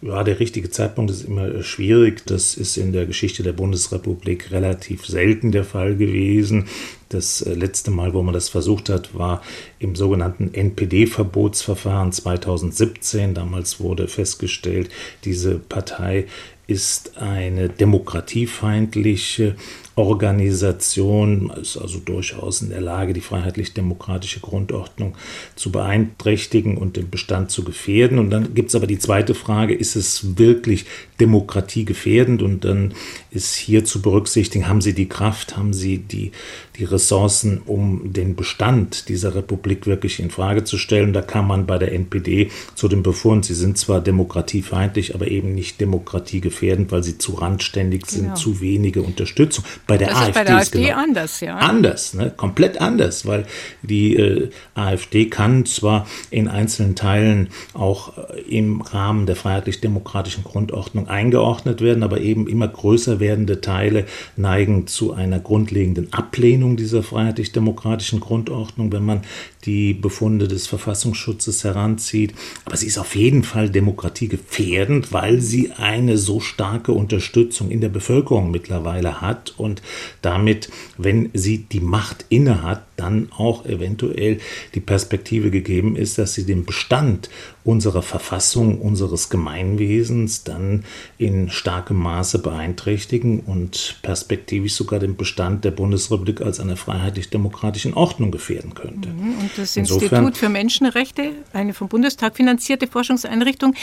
Ja, 0.00 0.24
der 0.24 0.40
richtige 0.40 0.70
Zeitpunkt 0.70 1.10
ist 1.10 1.24
immer 1.24 1.62
schwierig. 1.62 2.26
Das 2.26 2.54
ist 2.54 2.76
in 2.76 2.92
der 2.92 3.06
Geschichte 3.06 3.42
der 3.42 3.52
Bundesrepublik 3.52 4.50
relativ 4.50 5.06
selten 5.06 5.52
der 5.52 5.64
Fall 5.64 5.96
gewesen. 5.96 6.68
Das 7.12 7.42
äh, 7.42 7.54
letzte 7.54 7.90
Mal, 7.90 8.14
wo 8.14 8.22
man 8.22 8.34
das 8.34 8.48
versucht 8.48 8.88
hat, 8.88 9.16
war 9.16 9.42
im 9.78 9.94
sogenannten 9.94 10.54
NPD-Verbotsverfahren 10.54 12.12
2017. 12.12 13.34
Damals 13.34 13.80
wurde 13.80 14.08
festgestellt, 14.08 14.90
diese 15.24 15.58
Partei 15.58 16.26
ist 16.66 17.18
eine 17.18 17.68
demokratiefeindliche 17.68 19.56
Organisation, 19.94 21.50
ist 21.50 21.76
also 21.76 21.98
durchaus 21.98 22.62
in 22.62 22.70
der 22.70 22.80
Lage, 22.80 23.12
die 23.12 23.20
freiheitlich-demokratische 23.20 24.40
Grundordnung 24.40 25.14
zu 25.54 25.70
beeinträchtigen 25.70 26.78
und 26.78 26.96
den 26.96 27.10
Bestand 27.10 27.50
zu 27.50 27.62
gefährden. 27.62 28.18
Und 28.18 28.30
dann 28.30 28.54
gibt 28.54 28.70
es 28.70 28.74
aber 28.74 28.86
die 28.86 28.98
zweite 28.98 29.34
Frage, 29.34 29.74
ist 29.74 29.96
es 29.96 30.38
wirklich 30.38 30.86
demokratiegefährdend? 31.22 32.42
Und 32.42 32.64
dann 32.64 32.94
ist 33.30 33.54
hier 33.54 33.84
zu 33.84 34.02
berücksichtigen, 34.02 34.68
haben 34.68 34.80
Sie 34.80 34.94
die 34.94 35.08
Kraft, 35.08 35.56
haben 35.56 35.72
Sie 35.72 35.98
die, 35.98 36.32
die 36.76 36.84
Ressourcen, 36.84 37.62
um 37.64 38.12
den 38.12 38.34
Bestand 38.34 39.08
dieser 39.08 39.34
Republik 39.34 39.86
wirklich 39.86 40.20
in 40.20 40.30
Frage 40.30 40.64
zu 40.64 40.76
stellen? 40.76 41.12
Da 41.12 41.22
kann 41.22 41.46
man 41.46 41.66
bei 41.66 41.78
der 41.78 41.92
NPD 41.92 42.50
zu 42.74 42.88
dem 42.88 43.02
Befund, 43.02 43.44
sie 43.44 43.54
sind 43.54 43.78
zwar 43.78 44.00
demokratiefeindlich, 44.00 45.14
aber 45.14 45.28
eben 45.28 45.54
nicht 45.54 45.80
demokratiegefährdend, 45.80 46.90
weil 46.92 47.02
sie 47.02 47.18
zu 47.18 47.34
randständig 47.34 48.06
sind, 48.06 48.24
genau. 48.24 48.34
zu 48.34 48.60
wenige 48.60 49.02
Unterstützung. 49.02 49.64
Bei 49.86 49.96
der 49.96 50.08
das 50.08 50.18
AfD 50.18 50.30
ist 50.30 50.34
bei 50.34 50.44
der 50.44 50.56
AfD 50.56 50.82
genau 50.82 50.96
anders, 50.96 51.40
ja. 51.40 51.56
Anders, 51.56 52.14
ne? 52.14 52.32
komplett 52.36 52.80
anders, 52.80 53.26
weil 53.26 53.46
die 53.82 54.16
äh, 54.16 54.50
AfD 54.74 55.26
kann 55.26 55.64
zwar 55.66 56.06
in 56.30 56.48
einzelnen 56.48 56.96
Teilen 56.96 57.48
auch 57.74 58.16
äh, 58.16 58.40
im 58.42 58.80
Rahmen 58.80 59.26
der 59.26 59.36
freiheitlich-demokratischen 59.36 60.44
Grundordnung 60.44 61.08
eingeordnet 61.12 61.80
werden, 61.80 62.02
aber 62.02 62.20
eben 62.20 62.48
immer 62.48 62.66
größer 62.66 63.20
werdende 63.20 63.60
Teile 63.60 64.06
neigen 64.36 64.86
zu 64.86 65.12
einer 65.12 65.38
grundlegenden 65.38 66.12
Ablehnung 66.12 66.76
dieser 66.76 67.02
freiheitlich-demokratischen 67.02 68.18
Grundordnung, 68.18 68.90
wenn 68.92 69.04
man 69.04 69.22
die 69.64 69.94
Befunde 69.94 70.48
des 70.48 70.66
Verfassungsschutzes 70.66 71.64
heranzieht. 71.64 72.34
Aber 72.64 72.76
sie 72.76 72.86
ist 72.86 72.98
auf 72.98 73.14
jeden 73.14 73.44
Fall 73.44 73.70
demokratiegefährdend, 73.70 75.12
weil 75.12 75.40
sie 75.40 75.72
eine 75.72 76.18
so 76.18 76.40
starke 76.40 76.92
Unterstützung 76.92 77.70
in 77.70 77.80
der 77.80 77.90
Bevölkerung 77.90 78.50
mittlerweile 78.50 79.20
hat 79.20 79.54
und 79.56 79.82
damit, 80.22 80.70
wenn 80.98 81.30
sie 81.34 81.58
die 81.58 81.80
Macht 81.80 82.24
innehat, 82.30 82.82
dann 82.96 83.28
auch 83.36 83.64
eventuell 83.66 84.38
die 84.74 84.80
Perspektive 84.80 85.50
gegeben 85.50 85.96
ist, 85.96 86.18
dass 86.18 86.34
sie 86.34 86.44
den 86.44 86.64
Bestand 86.64 87.30
unserer 87.64 88.02
Verfassung, 88.02 88.80
unseres 88.80 89.30
Gemeinwesens 89.30 90.44
dann 90.44 90.84
in 91.18 91.48
starkem 91.48 91.96
Maße 91.96 92.40
beeinträchtigen 92.40 93.40
und 93.40 93.98
perspektivisch 94.02 94.74
sogar 94.74 94.98
den 94.98 95.16
Bestand 95.16 95.64
der 95.64 95.70
Bundesrepublik 95.70 96.40
als 96.40 96.60
einer 96.60 96.76
freiheitlich-demokratischen 96.76 97.94
Ordnung 97.94 98.30
gefährden 98.30 98.74
könnte. 98.74 99.08
Mhm, 99.10 99.38
und 99.38 99.50
das 99.56 99.76
Insofern, 99.76 100.24
Institut 100.24 100.36
für 100.36 100.48
Menschenrechte, 100.48 101.30
eine 101.52 101.74
vom 101.74 101.88
Bundestag 101.88 102.36
finanzierte 102.36 102.86
Forschungseinrichtung, 102.86 103.74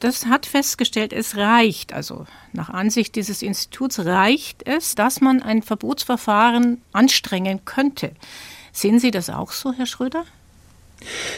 das 0.00 0.26
hat 0.26 0.46
festgestellt, 0.46 1.12
es 1.12 1.36
reicht, 1.36 1.92
also 1.92 2.26
nach 2.52 2.70
Ansicht 2.70 3.16
dieses 3.16 3.42
Instituts 3.42 4.00
reicht 4.00 4.66
es, 4.66 4.94
dass 4.94 5.20
man 5.20 5.42
ein 5.42 5.62
Verbotsverfahren 5.62 6.82
anstrengen 6.92 7.64
könnte. 7.64 8.12
Sehen 8.72 8.98
Sie 8.98 9.10
das 9.10 9.30
auch 9.30 9.52
so, 9.52 9.72
Herr 9.72 9.86
Schröder? 9.86 10.24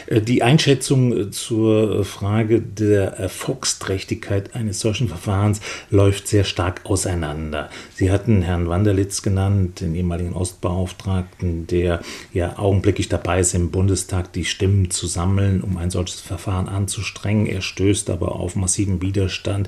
Äh, 0.07 0.21
die 0.21 0.43
Einschätzung 0.43 1.15
äh, 1.15 1.31
zur 1.31 2.03
Frage 2.05 2.61
der 2.61 3.13
Erfolgsträchtigkeit 3.13 4.55
eines 4.55 4.79
solchen 4.79 5.07
Verfahrens 5.07 5.61
läuft 5.89 6.27
sehr 6.27 6.43
stark 6.43 6.81
auseinander. 6.85 7.69
Sie 7.93 8.11
hatten 8.11 8.41
Herrn 8.41 8.67
Wanderlitz 8.67 9.21
genannt, 9.21 9.81
den 9.81 9.95
ehemaligen 9.95 10.33
Ostbeauftragten, 10.33 11.67
der 11.67 12.01
ja 12.33 12.57
augenblicklich 12.57 13.09
dabei 13.09 13.39
ist, 13.39 13.53
im 13.53 13.71
Bundestag 13.71 14.33
die 14.33 14.45
Stimmen 14.45 14.91
zu 14.91 15.07
sammeln, 15.07 15.61
um 15.61 15.77
ein 15.77 15.89
solches 15.89 16.21
Verfahren 16.21 16.67
anzustrengen. 16.67 17.45
Er 17.45 17.61
stößt 17.61 18.09
aber 18.09 18.35
auf 18.35 18.55
massiven 18.55 19.01
Widerstand 19.01 19.67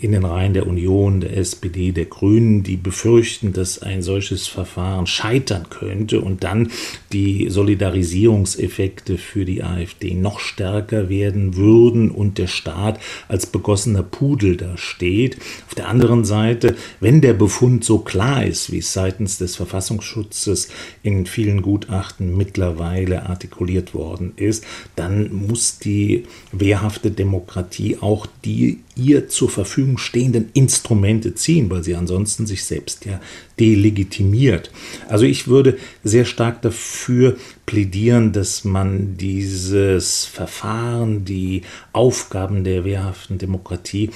in 0.00 0.12
den 0.12 0.24
Reihen 0.24 0.54
der 0.54 0.66
Union, 0.66 1.20
der 1.20 1.36
SPD, 1.36 1.92
der 1.92 2.06
Grünen, 2.06 2.62
die 2.62 2.76
befürchten, 2.76 3.52
dass 3.52 3.80
ein 3.82 4.02
solches 4.02 4.46
Verfahren 4.48 5.06
scheitern 5.06 5.68
könnte 5.70 6.20
und 6.20 6.44
dann 6.44 6.70
die 7.12 7.48
Solidarisierungseffekte 7.48 9.18
für 9.22 9.44
die 9.44 9.62
AfD 9.62 10.14
noch 10.14 10.40
stärker 10.40 11.08
werden 11.08 11.56
würden 11.56 12.10
und 12.10 12.38
der 12.38 12.46
Staat 12.46 13.00
als 13.28 13.46
begossener 13.46 14.02
Pudel 14.02 14.56
da 14.56 14.76
steht. 14.76 15.38
Auf 15.66 15.74
der 15.74 15.88
anderen 15.88 16.24
Seite, 16.24 16.76
wenn 17.00 17.20
der 17.20 17.34
Befund 17.34 17.84
so 17.84 17.98
klar 17.98 18.44
ist, 18.44 18.72
wie 18.72 18.78
es 18.78 18.92
seitens 18.92 19.38
des 19.38 19.56
Verfassungsschutzes 19.56 20.68
in 21.02 21.26
vielen 21.26 21.62
Gutachten 21.62 22.36
mittlerweile 22.36 23.26
artikuliert 23.26 23.94
worden 23.94 24.32
ist, 24.36 24.64
dann 24.96 25.32
muss 25.32 25.78
die 25.78 26.24
wehrhafte 26.52 27.10
Demokratie 27.10 27.98
auch 28.00 28.26
die 28.44 28.80
ihr 28.94 29.28
zur 29.28 29.48
Verfügung 29.48 29.98
stehenden 29.98 30.50
Instrumente 30.52 31.34
ziehen, 31.34 31.70
weil 31.70 31.82
sie 31.82 31.94
ansonsten 31.94 32.46
sich 32.46 32.64
selbst 32.64 33.04
ja 33.06 33.20
delegitimiert. 33.58 34.70
Also 35.08 35.24
ich 35.24 35.48
würde 35.48 35.78
sehr 36.04 36.24
stark 36.24 36.62
dafür 36.62 37.36
plädieren, 37.64 38.32
dass 38.32 38.64
man 38.64 39.16
dieses 39.16 40.26
Verfahren, 40.26 41.24
die 41.24 41.62
Aufgaben 41.92 42.64
der 42.64 42.84
wehrhaften 42.84 43.38
Demokratie 43.38 44.10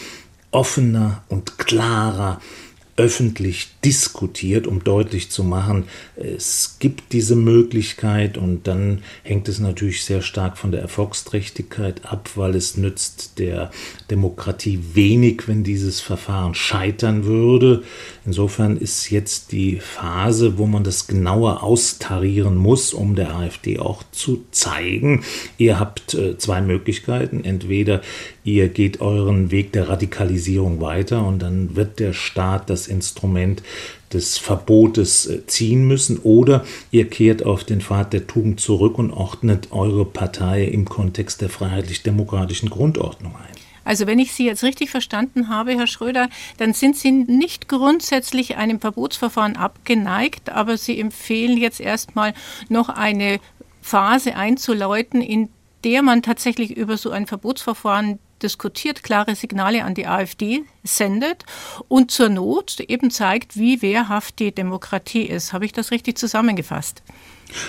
offener 0.51 1.25
und 1.29 1.59
klarer 1.59 2.41
öffentlich 2.97 3.69
diskutiert, 3.85 4.67
um 4.67 4.83
deutlich 4.83 5.31
zu 5.31 5.45
machen, 5.45 5.85
es 6.17 6.77
gibt 6.79 7.13
diese 7.13 7.37
Möglichkeit 7.37 8.39
und 8.39 8.67
dann 8.67 9.03
hängt 9.23 9.49
es 9.49 9.59
natürlich 9.59 10.05
sehr 10.05 10.23
stark 10.23 10.57
von 10.57 10.73
der 10.73 10.81
Erfolgsträchtigkeit 10.81 12.07
ab, 12.07 12.31
weil 12.37 12.55
es 12.55 12.77
nützt 12.77 13.39
der 13.39 13.71
Demokratie 14.11 14.81
wenig, 14.95 15.47
wenn 15.47 15.63
dieses 15.63 16.01
Verfahren 16.01 16.55
scheitern 16.55 17.25
würde. 17.25 17.83
Insofern 18.25 18.79
ist 18.79 19.11
jetzt 19.11 19.53
die 19.53 19.77
Phase, 19.77 20.57
wo 20.57 20.67
man 20.67 20.83
das 20.83 21.07
genauer 21.07 21.63
austarieren 21.63 22.57
muss, 22.57 22.95
um 22.95 23.15
der 23.15 23.37
AfD 23.37 23.79
auch 23.79 24.03
zu 24.11 24.45
zeigen, 24.53 25.23
ihr 25.59 25.79
habt 25.79 26.15
äh, 26.15 26.39
zwei 26.39 26.63
Möglichkeiten. 26.63 27.45
Entweder 27.45 28.01
ihr 28.47 28.69
geht 28.69 29.01
euren 29.01 29.51
Weg 29.51 29.73
der 29.73 29.89
Radikalisierung 29.89 30.81
weiter 30.81 31.27
und 31.27 31.41
dann 31.41 31.75
wird 31.75 31.99
der 31.99 32.13
Staat 32.13 32.71
das 32.71 32.87
Instrument 32.87 33.63
des 34.13 34.39
Verbotes 34.39 35.27
äh, 35.27 35.47
ziehen 35.47 35.87
müssen 35.87 36.19
oder 36.19 36.65
ihr 36.93 37.11
kehrt 37.11 37.45
auf 37.45 37.65
den 37.65 37.81
Pfad 37.81 38.13
der 38.13 38.29
Tugend 38.29 38.61
zurück 38.61 38.99
und 38.99 39.11
ordnet 39.11 39.73
eure 39.73 40.05
Partei 40.05 40.65
im 40.65 40.85
Kontext 40.85 41.41
der 41.41 41.49
freiheitlich-demokratischen 41.49 42.71
Grundordnung 42.71 43.35
ein. 43.35 43.57
Also 43.85 44.07
wenn 44.07 44.19
ich 44.19 44.33
Sie 44.33 44.47
jetzt 44.47 44.63
richtig 44.63 44.91
verstanden 44.91 45.49
habe, 45.49 45.77
Herr 45.77 45.87
Schröder, 45.87 46.29
dann 46.57 46.73
sind 46.73 46.97
Sie 46.97 47.11
nicht 47.11 47.69
grundsätzlich 47.69 48.57
einem 48.57 48.81
Verbotsverfahren 48.81 49.57
abgeneigt, 49.57 50.51
aber 50.51 50.77
Sie 50.77 50.99
empfehlen 50.99 51.57
jetzt 51.57 51.81
erstmal 51.81 52.33
noch 52.69 52.89
eine 52.89 53.39
Phase 53.83 54.37
einzuläuten, 54.37 55.21
in 55.21 55.49
der 55.85 56.03
man 56.03 56.23
tatsächlich 56.23 56.77
über 56.77 56.97
so 56.97 57.11
ein 57.11 57.27
Verbotsverfahren 57.27 58.19
diskutiert, 58.43 59.03
klare 59.03 59.35
Signale 59.35 59.85
an 59.85 59.95
die 59.95 60.07
AfD 60.07 60.63
sendet 60.83 61.45
und 61.89 62.11
zur 62.11 62.29
Not 62.29 62.81
eben 62.81 63.11
zeigt, 63.11 63.57
wie 63.57 63.83
wehrhaft 63.83 64.39
die 64.39 64.53
Demokratie 64.53 65.23
ist. 65.23 65.53
Habe 65.53 65.65
ich 65.65 65.73
das 65.73 65.91
richtig 65.91 66.19
zusammengefasst? 66.19 67.03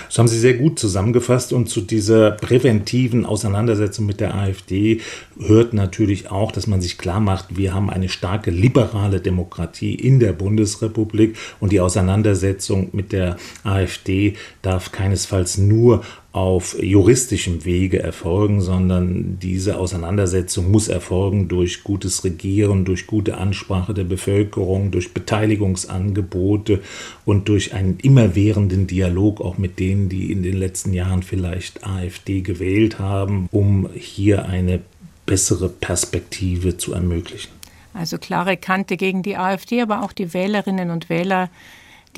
Das 0.08 0.18
haben 0.18 0.28
Sie 0.28 0.38
sehr 0.38 0.54
gut 0.54 0.78
zusammengefasst 0.78 1.52
und 1.52 1.68
zu 1.68 1.80
dieser 1.80 2.32
präventiven 2.32 3.24
Auseinandersetzung 3.24 4.06
mit 4.06 4.20
der 4.20 4.34
AfD 4.34 5.00
hört 5.38 5.72
natürlich 5.72 6.30
auch, 6.30 6.52
dass 6.52 6.66
man 6.66 6.80
sich 6.80 6.98
klar 6.98 7.20
macht, 7.20 7.56
wir 7.56 7.74
haben 7.74 7.90
eine 7.90 8.08
starke 8.08 8.50
liberale 8.50 9.20
Demokratie 9.20 9.94
in 9.94 10.18
der 10.18 10.32
Bundesrepublik 10.32 11.36
und 11.60 11.72
die 11.72 11.80
Auseinandersetzung 11.80 12.88
mit 12.92 13.12
der 13.12 13.36
AfD 13.62 14.34
darf 14.62 14.90
keinesfalls 14.90 15.58
nur 15.58 16.02
auf 16.38 16.80
juristischem 16.80 17.64
Wege 17.64 18.00
erfolgen, 18.00 18.60
sondern 18.60 19.40
diese 19.42 19.76
Auseinandersetzung 19.76 20.70
muss 20.70 20.86
erfolgen 20.86 21.48
durch 21.48 21.82
gutes 21.82 22.22
Regieren, 22.22 22.84
durch 22.84 23.08
gute 23.08 23.38
Ansprache 23.38 23.92
der 23.92 24.04
Bevölkerung, 24.04 24.92
durch 24.92 25.12
Beteiligungsangebote 25.12 26.80
und 27.24 27.48
durch 27.48 27.74
einen 27.74 27.98
immerwährenden 27.98 28.86
Dialog 28.86 29.40
auch 29.40 29.58
mit 29.58 29.80
denen, 29.80 30.08
die 30.08 30.30
in 30.30 30.44
den 30.44 30.56
letzten 30.56 30.92
Jahren 30.92 31.24
vielleicht 31.24 31.84
AfD 31.84 32.42
gewählt 32.42 33.00
haben, 33.00 33.48
um 33.50 33.88
hier 33.96 34.46
eine 34.46 34.78
bessere 35.26 35.68
Perspektive 35.68 36.76
zu 36.76 36.92
ermöglichen. 36.92 37.50
Also 37.94 38.16
klare 38.16 38.56
Kante 38.56 38.96
gegen 38.96 39.24
die 39.24 39.36
AfD, 39.36 39.82
aber 39.82 40.04
auch 40.04 40.12
die 40.12 40.32
Wählerinnen 40.32 40.90
und 40.90 41.08
Wähler 41.08 41.50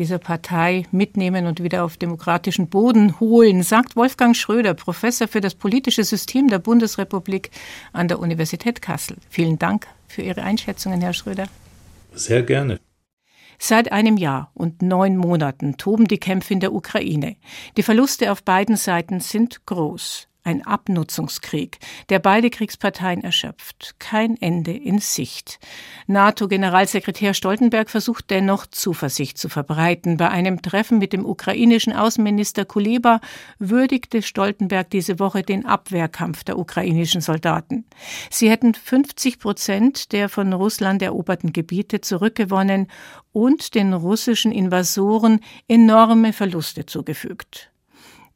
dieser 0.01 0.19
Partei 0.19 0.87
mitnehmen 0.93 1.47
und 1.47 1.63
wieder 1.63 1.85
auf 1.85 1.99
demokratischen 1.99 2.69
Boden 2.69 3.21
holen, 3.21 3.63
sagt 3.63 3.97
Wolfgang 3.97 4.35
Schröder, 4.35 4.73
Professor 4.73 5.29
für 5.29 5.43
das 5.43 5.55
politische 5.55 6.05
System 6.05 6.49
der 6.49 6.59
Bundesrepublik 6.59 7.51
an 7.93 8.09
der 8.09 8.19
Universität 8.19 8.81
Kassel. 8.81 9.19
Vielen 9.29 9.59
Dank 9.59 9.87
für 10.09 10.23
Ihre 10.23 10.43
Einschätzungen, 10.43 11.03
Herr 11.03 11.13
Schröder. 11.13 11.49
Sehr 12.15 12.43
gerne. 12.43 12.81
Seit 13.59 13.93
einem 13.93 14.17
Jahr 14.17 14.51
und 14.55 14.81
neun 14.81 15.19
Monaten 15.19 15.77
toben 15.77 16.07
die 16.07 16.17
Kämpfe 16.17 16.55
in 16.55 16.61
der 16.61 16.73
Ukraine. 16.73 17.37
Die 17.77 17.83
Verluste 17.83 18.33
auf 18.33 18.43
beiden 18.43 18.77
Seiten 18.77 19.21
sind 19.21 19.67
groß. 19.67 20.30
Ein 20.42 20.64
Abnutzungskrieg, 20.64 21.79
der 22.09 22.18
beide 22.18 22.48
Kriegsparteien 22.48 23.22
erschöpft. 23.22 23.96
Kein 23.98 24.40
Ende 24.40 24.72
in 24.72 24.98
Sicht. 24.98 25.59
NATO-Generalsekretär 26.07 27.35
Stoltenberg 27.35 27.90
versucht 27.90 28.31
dennoch 28.31 28.66
Zuversicht 28.66 29.37
zu 29.37 29.50
verbreiten. 29.50 30.16
Bei 30.16 30.31
einem 30.31 30.62
Treffen 30.62 30.98
mit 30.98 31.12
dem 31.12 31.26
ukrainischen 31.26 31.92
Außenminister 31.92 32.64
Kuleba 32.64 33.20
würdigte 33.59 34.22
Stoltenberg 34.22 34.88
diese 34.88 35.18
Woche 35.18 35.42
den 35.42 35.66
Abwehrkampf 35.66 36.42
der 36.42 36.59
ukrainischen 36.59 37.20
Soldaten. 37.20 37.85
Sie 38.31 38.48
hätten 38.48 38.72
50 38.72 39.40
Prozent 39.40 40.12
der 40.12 40.31
von 40.31 40.55
Russland 40.55 41.03
eroberten 41.03 41.53
Gebiete 41.53 42.00
zurückgewonnen 42.00 42.88
und 43.33 43.74
den 43.74 43.92
russischen 43.92 44.53
Invasoren 44.53 45.40
enorme 45.68 46.33
Verluste 46.33 46.87
zugefügt. 46.87 47.70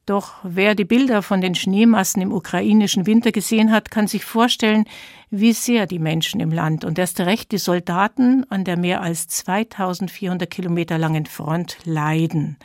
Doch 0.07 0.35
wer 0.43 0.75
die 0.75 0.85
Bilder 0.85 1.23
von 1.23 1.41
den 1.41 1.55
Schneemassen 1.55 2.21
im 2.21 2.31
ukrainischen 2.33 3.07
Winter 3.07 3.33
gesehen 3.33 3.73
hat, 3.73 3.91
kann 3.91 4.07
sich 4.07 4.25
vorstellen, 4.25 4.85
wie 5.31 5.55
sehr 5.55 5.87
die 5.87 5.99
Menschen 5.99 6.41
im 6.41 6.53
Land 6.53 6.85
und 6.85 6.99
erst 6.99 7.21
recht 7.21 7.53
die 7.53 7.59
Soldaten 7.59 8.45
an 8.51 8.65
der 8.65 8.77
mehr 8.77 9.01
als 9.01 9.29
2400 9.29 10.51
Kilometer 10.51 10.99
langen 10.99 11.25
Front 11.25 11.79
leiden. 11.85 12.59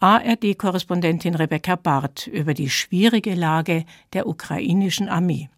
ARD-Korrespondentin 0.00 1.34
Rebecca 1.34 1.76
Barth 1.76 2.26
über 2.26 2.54
die 2.54 2.70
schwierige 2.70 3.34
Lage 3.34 3.84
der 4.14 4.26
ukrainischen 4.26 5.10
Armee. 5.10 5.50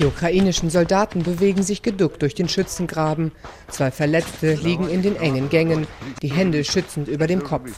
Die 0.00 0.06
ukrainischen 0.06 0.70
Soldaten 0.70 1.24
bewegen 1.24 1.62
sich 1.62 1.82
geduckt 1.82 2.22
durch 2.22 2.34
den 2.34 2.48
Schützengraben. 2.48 3.32
Zwei 3.68 3.90
Verletzte 3.90 4.54
liegen 4.54 4.88
in 4.88 5.02
den 5.02 5.14
engen 5.16 5.50
Gängen, 5.50 5.86
die 6.22 6.32
Hände 6.32 6.64
schützend 6.64 7.06
über 7.06 7.26
dem 7.26 7.44
Kopf. 7.44 7.68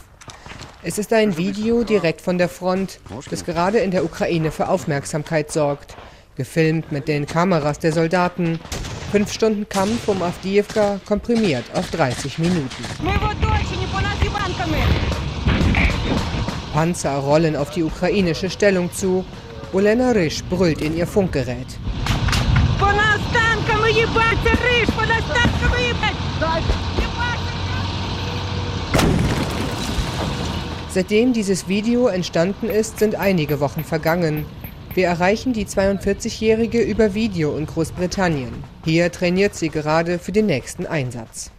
Es 0.83 0.97
ist 0.97 1.11
ein 1.11 1.35
Video 1.35 1.83
direkt 1.83 2.21
von 2.21 2.37
der 2.37 2.47
Front, 2.47 3.01
das 3.29 3.43
gerade 3.43 3.79
in 3.79 3.91
der 3.91 4.05
Ukraine 4.05 4.51
für 4.51 4.69
Aufmerksamkeit 4.69 5.51
sorgt. 5.51 5.97
Gefilmt 6.35 6.93
mit 6.93 7.09
den 7.09 7.25
Kameras 7.25 7.79
der 7.79 7.91
Soldaten. 7.91 8.57
Fünf 9.11 9.33
Stunden 9.33 9.67
Kampf 9.67 10.07
um 10.07 10.21
Avdiivka 10.21 11.01
komprimiert 11.05 11.65
auf 11.73 11.91
30 11.91 12.39
Minuten. 12.39 12.85
Panzer 16.71 17.17
rollen 17.17 17.57
auf 17.57 17.71
die 17.71 17.83
ukrainische 17.83 18.49
Stellung 18.49 18.93
zu. 18.93 19.25
Olena 19.73 20.11
Risch 20.11 20.41
brüllt 20.45 20.81
in 20.81 20.95
ihr 20.95 21.07
Funkgerät. 21.07 21.67
Seitdem 30.89 31.33
dieses 31.33 31.67
Video 31.67 32.07
entstanden 32.07 32.69
ist, 32.69 32.99
sind 32.99 33.15
einige 33.15 33.59
Wochen 33.59 33.83
vergangen. 33.83 34.45
Wir 34.93 35.07
erreichen 35.07 35.51
die 35.51 35.65
42-Jährige 35.65 36.81
über 36.81 37.15
Video 37.15 37.57
in 37.57 37.65
Großbritannien. 37.65 38.53
Hier 38.85 39.11
trainiert 39.11 39.55
sie 39.55 39.69
gerade 39.69 40.19
für 40.19 40.31
den 40.31 40.45
nächsten 40.45 40.85
Einsatz. 40.85 41.51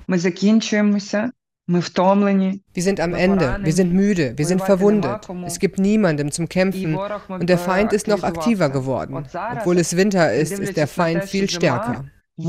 Wir 1.67 2.83
sind 2.83 3.01
am 3.01 3.15
Ende, 3.15 3.59
wir 3.63 3.73
sind 3.73 3.95
müde, 3.95 4.35
wir 4.37 4.45
sind 4.45 4.61
verwundet. 4.61 5.27
Es 5.47 5.59
gibt 5.59 5.79
niemandem 5.79 6.31
zum 6.31 6.47
Kämpfen 6.49 6.99
und 7.29 7.49
der 7.49 7.57
Feind 7.57 7.95
ist 7.95 8.07
noch 8.07 8.23
aktiver 8.23 8.69
geworden. 8.69 9.27
Obwohl 9.59 9.79
es 9.79 9.97
Winter 9.97 10.31
ist, 10.33 10.59
ist 10.59 10.77
der 10.77 10.87
Feind 10.87 11.25
viel 11.25 11.49
stärker. 11.49 12.05
Die 12.37 12.49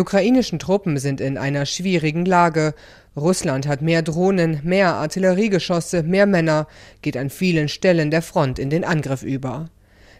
ukrainischen 0.00 0.58
Truppen 0.58 0.98
sind 0.98 1.20
in 1.20 1.38
einer 1.38 1.66
schwierigen 1.66 2.26
Lage. 2.26 2.74
Russland 3.16 3.66
hat 3.66 3.82
mehr 3.82 4.02
Drohnen, 4.02 4.60
mehr 4.62 4.94
Artilleriegeschosse, 4.94 6.04
mehr 6.04 6.26
Männer, 6.26 6.68
geht 7.00 7.16
an 7.16 7.30
vielen 7.30 7.68
Stellen 7.68 8.10
der 8.10 8.22
Front 8.22 8.58
in 8.58 8.70
den 8.70 8.84
Angriff 8.84 9.22
über. 9.22 9.70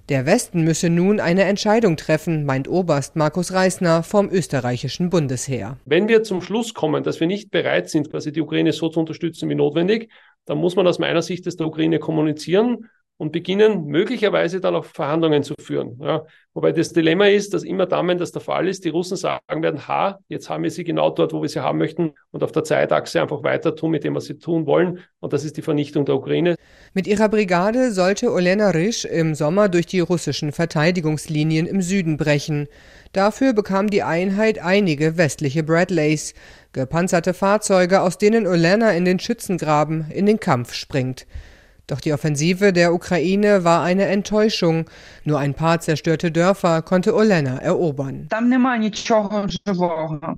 Der 0.08 0.26
Westen 0.26 0.64
müsse 0.64 0.90
nun 0.90 1.20
eine 1.20 1.44
Entscheidung 1.44 1.96
treffen, 1.96 2.44
meint 2.44 2.68
Oberst 2.68 3.14
Markus 3.14 3.52
Reisner 3.52 4.02
vom 4.02 4.28
österreichischen 4.30 5.10
Bundesheer. 5.10 5.78
Wenn 5.84 6.08
wir 6.08 6.24
zum 6.24 6.42
Schluss 6.42 6.74
kommen, 6.74 7.04
dass 7.04 7.20
wir 7.20 7.28
nicht 7.28 7.50
bereit 7.50 7.88
sind, 7.88 8.10
quasi 8.10 8.32
die 8.32 8.40
Ukraine 8.40 8.72
so 8.72 8.88
zu 8.88 8.98
unterstützen 8.98 9.48
wie 9.48 9.54
notwendig, 9.54 10.10
dann 10.44 10.58
muss 10.58 10.74
man 10.74 10.86
aus 10.88 10.98
meiner 10.98 11.22
Sicht 11.22 11.46
das 11.46 11.56
der 11.56 11.68
Ukraine 11.68 12.00
kommunizieren 12.00 12.88
und 13.22 13.30
beginnen 13.30 13.86
möglicherweise 13.86 14.60
dann 14.60 14.74
auch 14.74 14.84
Verhandlungen 14.84 15.44
zu 15.44 15.54
führen. 15.60 15.96
Ja. 16.02 16.26
Wobei 16.54 16.72
das 16.72 16.92
Dilemma 16.92 17.28
ist, 17.28 17.54
dass 17.54 17.62
immer 17.62 17.86
dann, 17.86 18.08
wenn 18.08 18.18
das 18.18 18.32
der 18.32 18.42
Fall 18.42 18.66
ist, 18.66 18.84
die 18.84 18.88
Russen 18.88 19.16
sagen 19.16 19.62
werden, 19.62 19.86
ha, 19.86 20.18
jetzt 20.26 20.50
haben 20.50 20.64
wir 20.64 20.72
sie 20.72 20.82
genau 20.82 21.08
dort, 21.08 21.32
wo 21.32 21.40
wir 21.40 21.48
sie 21.48 21.60
haben 21.60 21.78
möchten 21.78 22.14
und 22.32 22.42
auf 22.42 22.50
der 22.50 22.64
Zeitachse 22.64 23.22
einfach 23.22 23.44
weiter 23.44 23.76
tun 23.76 23.92
mit 23.92 24.02
dem, 24.02 24.16
was 24.16 24.24
sie 24.24 24.38
tun 24.38 24.66
wollen. 24.66 24.98
Und 25.20 25.32
das 25.32 25.44
ist 25.44 25.56
die 25.56 25.62
Vernichtung 25.62 26.04
der 26.04 26.16
Ukraine. 26.16 26.56
Mit 26.94 27.06
ihrer 27.06 27.28
Brigade 27.28 27.92
sollte 27.92 28.32
Olena 28.32 28.70
Risch 28.70 29.04
im 29.04 29.36
Sommer 29.36 29.68
durch 29.68 29.86
die 29.86 30.00
russischen 30.00 30.50
Verteidigungslinien 30.50 31.66
im 31.66 31.80
Süden 31.80 32.16
brechen. 32.16 32.66
Dafür 33.12 33.52
bekam 33.52 33.88
die 33.88 34.02
Einheit 34.02 34.58
einige 34.58 35.16
westliche 35.16 35.62
Bradleys, 35.62 36.34
gepanzerte 36.72 37.34
Fahrzeuge, 37.34 38.00
aus 38.00 38.18
denen 38.18 38.48
Olena 38.48 38.90
in 38.90 39.04
den 39.04 39.20
Schützengraben 39.20 40.10
in 40.10 40.26
den 40.26 40.40
Kampf 40.40 40.74
springt. 40.74 41.24
Doch 41.92 42.00
die 42.00 42.14
Offensive 42.14 42.72
der 42.72 42.94
Ukraine 42.94 43.64
war 43.64 43.82
eine 43.82 44.06
Enttäuschung. 44.06 44.86
Nur 45.24 45.38
ein 45.38 45.52
paar 45.52 45.78
zerstörte 45.80 46.32
Dörfer 46.32 46.80
konnte 46.80 47.14
Olena 47.14 47.58
erobern. 47.58 48.28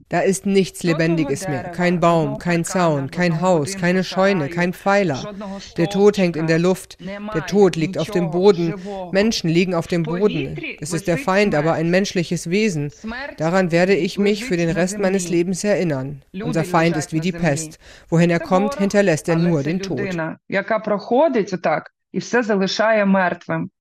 Da 0.09 0.21
ist 0.21 0.47
nichts 0.47 0.83
Lebendiges 0.83 1.47
mehr. 1.47 1.63
Kein 1.63 2.01
Baum, 2.01 2.39
kein 2.39 2.65
Zaun, 2.65 3.13
kein 3.13 3.41
Haus, 3.41 3.77
keine 3.77 4.03
Scheune, 4.03 4.49
kein 4.49 4.73
Pfeiler. 4.73 5.33
Der 5.77 5.89
Tod 5.91 6.19
hängt 6.19 6.35
in 6.35 6.49
der 6.49 6.59
Luft. 6.59 6.99
Der 7.01 7.47
Tod 7.47 7.77
liegt 7.77 7.99
auf 7.99 8.11
dem 8.11 8.33
Boden. 8.33 8.75
Menschen 9.13 9.49
liegen 9.49 9.75
auf 9.75 9.87
dem 9.87 10.03
Boden. 10.03 10.59
Es 10.81 10.93
ist 10.93 11.07
der 11.07 11.19
Feind, 11.19 11.55
aber 11.55 11.75
ein 11.75 11.89
menschliches 11.89 12.51
Wesen. 12.51 12.91
Daran 13.37 13.71
werde 13.71 13.95
ich 13.95 14.19
mich 14.19 14.45
für 14.45 14.57
den 14.57 14.71
Rest 14.71 14.99
meines 14.99 15.29
Lebens 15.29 15.63
erinnern. 15.63 16.23
Unser 16.33 16.65
Feind 16.65 16.97
ist 16.97 17.13
wie 17.13 17.21
die 17.21 17.31
Pest. 17.31 17.79
Wohin 18.09 18.31
er 18.31 18.41
kommt, 18.41 18.77
hinterlässt 18.79 19.29
er 19.29 19.37
nur 19.37 19.63
den 19.63 19.79
Tod. 19.79 20.01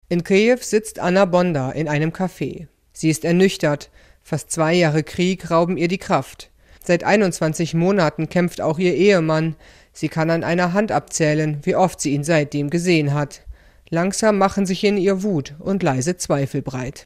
In 0.10 0.23
Kiew 0.23 0.58
sitzt 0.62 0.99
Anna 0.99 1.26
Bonda 1.26 1.71
in 1.71 1.88
einem 1.88 2.12
Café. 2.12 2.67
Sie 2.91 3.10
ist 3.10 3.26
ernüchtert. 3.26 3.89
Fast 4.21 4.52
zwei 4.52 4.73
Jahre 4.73 5.04
Krieg 5.04 5.49
rauben 5.49 5.78
ihr 5.78 5.88
die 5.88 5.97
Kraft. 5.97 6.52
Seit 6.84 7.04
21 7.04 7.73
Monaten 7.73 8.30
kämpft 8.30 8.62
auch 8.62 8.80
ihr 8.80 8.93
Ehemann. 8.93 9.56
Sie 9.91 10.10
kann 10.10 10.30
an 10.30 10.43
einer 10.43 10.73
Hand 10.73 10.91
abzählen, 10.91 11.60
wie 11.63 11.76
oft 11.76 12.02
sie 12.02 12.13
ihn 12.13 12.23
seitdem 12.23 12.69
gesehen 12.69 13.13
hat. 13.13 13.41
Langsam 13.93 14.39
machen 14.39 14.65
sich 14.65 14.84
in 14.84 14.97
ihr 14.97 15.21
Wut 15.21 15.53
und 15.60 15.84
leise 15.84 16.17
Zweifel 16.17 16.63
breit. 16.63 17.06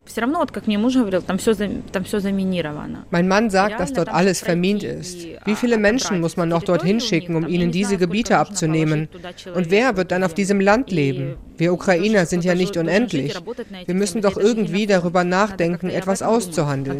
Mein 3.12 3.28
Mann 3.28 3.50
sagt, 3.50 3.78
dass 3.82 3.92
dort 3.92 4.08
alles 4.08 4.40
vermint 4.40 4.84
ist. 4.84 5.28
Wie 5.44 5.56
viele 5.56 5.80
Menschen 5.80 6.22
muss 6.22 6.38
man 6.38 6.48
noch 6.48 6.64
dorthin 6.64 7.02
schicken, 7.02 7.36
um 7.36 7.46
ihnen 7.46 7.74
diese 7.74 7.98
Gebiete 7.98 8.38
abzunehmen? 8.38 9.10
Und 9.54 9.70
wer 9.70 9.98
wird 9.98 10.14
dann 10.14 10.24
auf 10.24 10.34
diesem 10.34 10.62
Land 10.62 10.90
leben? 10.90 11.36
Wir 11.58 11.74
Ukrainer 11.74 12.26
sind 12.26 12.46
ja 12.46 12.56
nicht 12.56 12.78
unendlich. 12.78 13.36
Wir 13.86 13.96
müssen 13.96 14.22
doch 14.22 14.38
irgendwie 14.38 14.86
darüber 14.86 15.26
nachdenken, 15.26 15.90
etwas 15.90 16.22
auszuhandeln. 16.22 16.98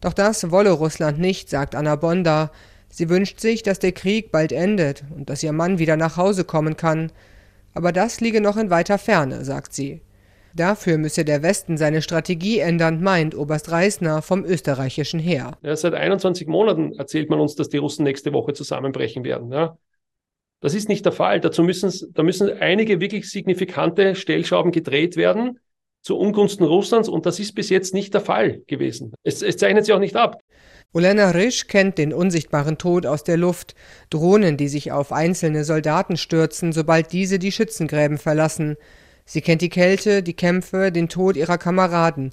Doch 0.00 0.14
das 0.14 0.50
wolle 0.50 0.70
Russland 0.70 1.18
nicht, 1.18 1.50
sagt 1.50 1.74
Anna 1.74 1.96
Bonda. 1.96 2.50
Sie 2.90 3.08
wünscht 3.08 3.40
sich, 3.40 3.62
dass 3.62 3.78
der 3.78 3.92
Krieg 3.92 4.30
bald 4.32 4.52
endet 4.52 5.04
und 5.16 5.30
dass 5.30 5.42
ihr 5.42 5.52
Mann 5.52 5.78
wieder 5.78 5.96
nach 5.96 6.16
Hause 6.16 6.44
kommen 6.44 6.76
kann. 6.76 7.12
Aber 7.72 7.92
das 7.92 8.20
liege 8.20 8.40
noch 8.40 8.56
in 8.56 8.70
weiter 8.70 8.98
Ferne, 8.98 9.44
sagt 9.44 9.72
sie. 9.72 10.02
Dafür 10.54 10.98
müsse 10.98 11.24
der 11.24 11.42
Westen 11.42 11.76
seine 11.76 12.02
Strategie 12.02 12.58
ändern, 12.58 13.02
meint 13.02 13.36
Oberst 13.36 13.70
Reisner 13.70 14.20
vom 14.20 14.44
österreichischen 14.44 15.20
Heer. 15.20 15.52
Ja, 15.62 15.76
seit 15.76 15.94
21 15.94 16.48
Monaten 16.48 16.94
erzählt 16.98 17.30
man 17.30 17.38
uns, 17.38 17.54
dass 17.54 17.68
die 17.68 17.76
Russen 17.76 18.02
nächste 18.02 18.32
Woche 18.32 18.52
zusammenbrechen 18.52 19.24
werden. 19.24 19.52
Ja. 19.52 19.78
Das 20.60 20.74
ist 20.74 20.88
nicht 20.88 21.04
der 21.04 21.12
Fall. 21.12 21.40
Dazu 21.40 21.62
müssen, 21.62 22.12
da 22.12 22.22
müssen 22.22 22.50
einige 22.50 23.00
wirklich 23.00 23.30
signifikante 23.30 24.16
Stellschrauben 24.16 24.72
gedreht 24.72 25.16
werden 25.16 25.60
zu 26.02 26.18
Ungunsten 26.18 26.64
Russlands 26.64 27.08
und 27.08 27.26
das 27.26 27.38
ist 27.38 27.54
bis 27.54 27.70
jetzt 27.70 27.94
nicht 27.94 28.14
der 28.14 28.20
Fall 28.20 28.62
gewesen. 28.66 29.12
Es, 29.22 29.42
es 29.42 29.56
zeichnet 29.56 29.84
sich 29.84 29.94
auch 29.94 30.00
nicht 30.00 30.16
ab. 30.16 30.38
Olena 30.92 31.30
Risch 31.30 31.68
kennt 31.68 31.98
den 31.98 32.12
unsichtbaren 32.12 32.76
Tod 32.76 33.06
aus 33.06 33.22
der 33.22 33.36
Luft, 33.36 33.76
Drohnen, 34.10 34.56
die 34.56 34.66
sich 34.66 34.90
auf 34.90 35.12
einzelne 35.12 35.62
Soldaten 35.62 36.16
stürzen, 36.16 36.72
sobald 36.72 37.12
diese 37.12 37.38
die 37.38 37.52
Schützengräben 37.52 38.18
verlassen. 38.18 38.76
Sie 39.24 39.40
kennt 39.40 39.62
die 39.62 39.68
Kälte, 39.68 40.24
die 40.24 40.34
Kämpfe, 40.34 40.90
den 40.90 41.08
Tod 41.08 41.36
ihrer 41.36 41.58
Kameraden. 41.58 42.32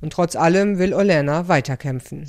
Und 0.00 0.14
trotz 0.14 0.36
allem 0.36 0.78
will 0.78 0.94
Olena 0.94 1.48
weiterkämpfen. 1.48 2.24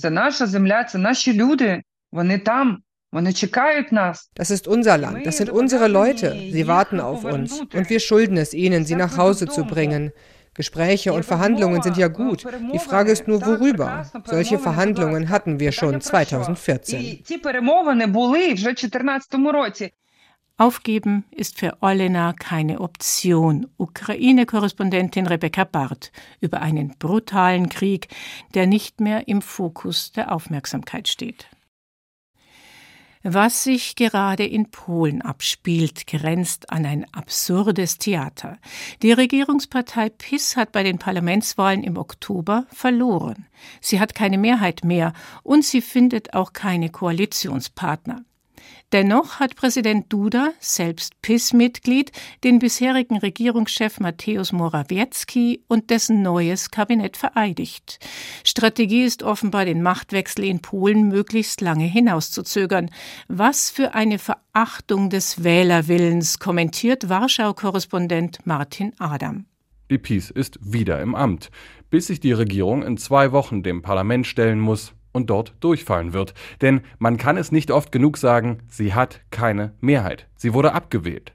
Das 4.36 4.52
ist 4.52 4.68
unser 4.68 4.98
Land, 4.98 5.26
das 5.26 5.38
sind 5.38 5.50
unsere 5.50 5.88
Leute. 5.88 6.36
Sie 6.52 6.68
warten 6.68 7.00
auf 7.00 7.24
uns. 7.24 7.62
Und 7.74 7.90
wir 7.90 8.00
schulden 8.00 8.38
es 8.38 8.54
ihnen, 8.54 8.86
sie 8.86 8.96
nach 8.96 9.18
Hause 9.18 9.48
zu 9.48 9.64
bringen. 9.64 10.12
Gespräche 10.60 11.14
und 11.14 11.24
Verhandlungen 11.24 11.82
sind 11.82 11.96
ja 11.96 12.10
gut. 12.10 12.46
Die 12.74 12.80
Frage 12.80 13.14
ist 13.14 13.30
nur, 13.30 13.46
worüber. 13.46 14.06
Solche 14.26 14.60
Verhandlungen 14.60 15.30
hatten 15.30 15.58
wir 15.62 15.72
schon 15.72 16.02
2014. 16.02 17.24
Aufgeben 20.58 21.24
ist 21.32 21.58
für 21.58 21.78
Olena 21.80 22.34
keine 22.34 22.82
Option. 22.82 23.68
Ukraine-Korrespondentin 23.78 25.28
Rebecca 25.28 25.64
Barth 25.64 26.12
über 26.42 26.60
einen 26.60 26.90
brutalen 27.00 27.70
Krieg, 27.70 28.10
der 28.54 28.68
nicht 28.68 29.00
mehr 29.00 29.30
im 29.30 29.42
Fokus 29.42 30.12
der 30.12 30.34
Aufmerksamkeit 30.34 31.08
steht. 31.08 31.48
Was 33.24 33.66
sich 33.66 33.98
gerade 33.98 34.46
in 34.46 34.72
Polen 34.72 35.22
abspielt, 35.22 36.08
grenzt 36.08 36.72
an 36.72 36.86
ein 36.86 37.06
absurdes 37.14 37.98
Theater. 37.98 38.58
Die 39.02 39.12
Regierungspartei 39.12 40.08
PIS 40.10 40.56
hat 40.56 40.72
bei 40.72 40.84
den 40.84 41.00
Parlamentswahlen 41.00 41.84
im 41.84 41.98
Oktober 41.98 42.66
verloren. 42.72 43.48
Sie 43.82 44.00
hat 44.00 44.16
keine 44.16 44.38
Mehrheit 44.38 44.86
mehr 44.86 45.12
und 45.44 45.66
sie 45.66 45.82
findet 45.82 46.34
auch 46.34 46.54
keine 46.54 46.92
Koalitionspartner. 46.92 48.24
Dennoch 48.92 49.40
hat 49.40 49.56
Präsident 49.56 50.12
Duda, 50.12 50.52
selbst 50.60 51.22
PIS-Mitglied, 51.22 52.12
den 52.44 52.60
bisherigen 52.60 53.18
Regierungschef 53.18 54.00
Mateusz 54.00 54.52
Morawiecki 54.52 55.64
und 55.68 55.90
dessen 55.90 56.22
neues 56.22 56.72
Kabinett 56.72 57.18
vereidigt. 57.18 58.00
Strategie 58.44 59.04
ist 59.04 59.24
offenbar, 59.24 59.66
den 59.66 59.84
Machtwechsel 59.84 60.46
in 60.46 60.62
Polen 60.62 61.08
möglichst 61.08 61.62
lange 61.62 61.86
hinauszuzögern. 61.86 62.90
Was 63.28 63.70
für 63.70 63.94
eine 63.94 64.18
Verachtung 64.18 65.10
des 65.10 65.44
Wählerwillens, 65.44 66.40
kommentiert 66.40 67.10
Warschau-Korrespondent 67.10 68.46
Martin 68.46 68.94
Adam. 69.00 69.46
Die 69.92 69.98
PiS 69.98 70.30
ist 70.30 70.60
wieder 70.62 71.02
im 71.02 71.16
Amt, 71.16 71.50
bis 71.90 72.08
sich 72.08 72.20
die 72.20 72.32
Regierung 72.32 72.84
in 72.84 72.98
zwei 72.98 73.32
Wochen 73.32 73.64
dem 73.64 73.82
Parlament 73.82 74.28
stellen 74.28 74.60
muss 74.60 74.94
und 75.12 75.30
dort 75.30 75.54
durchfallen 75.60 76.14
wird. 76.14 76.34
Denn 76.62 76.82
man 76.98 77.18
kann 77.18 77.38
es 77.38 77.52
nicht 77.52 77.72
oft 77.72 77.92
genug 77.92 78.18
sagen, 78.18 78.60
sie 78.68 78.94
hat 78.94 79.22
keine 79.32 79.74
Mehrheit. 79.82 80.28
Sie 80.36 80.54
wurde 80.54 80.74
abgewählt. 80.74 81.34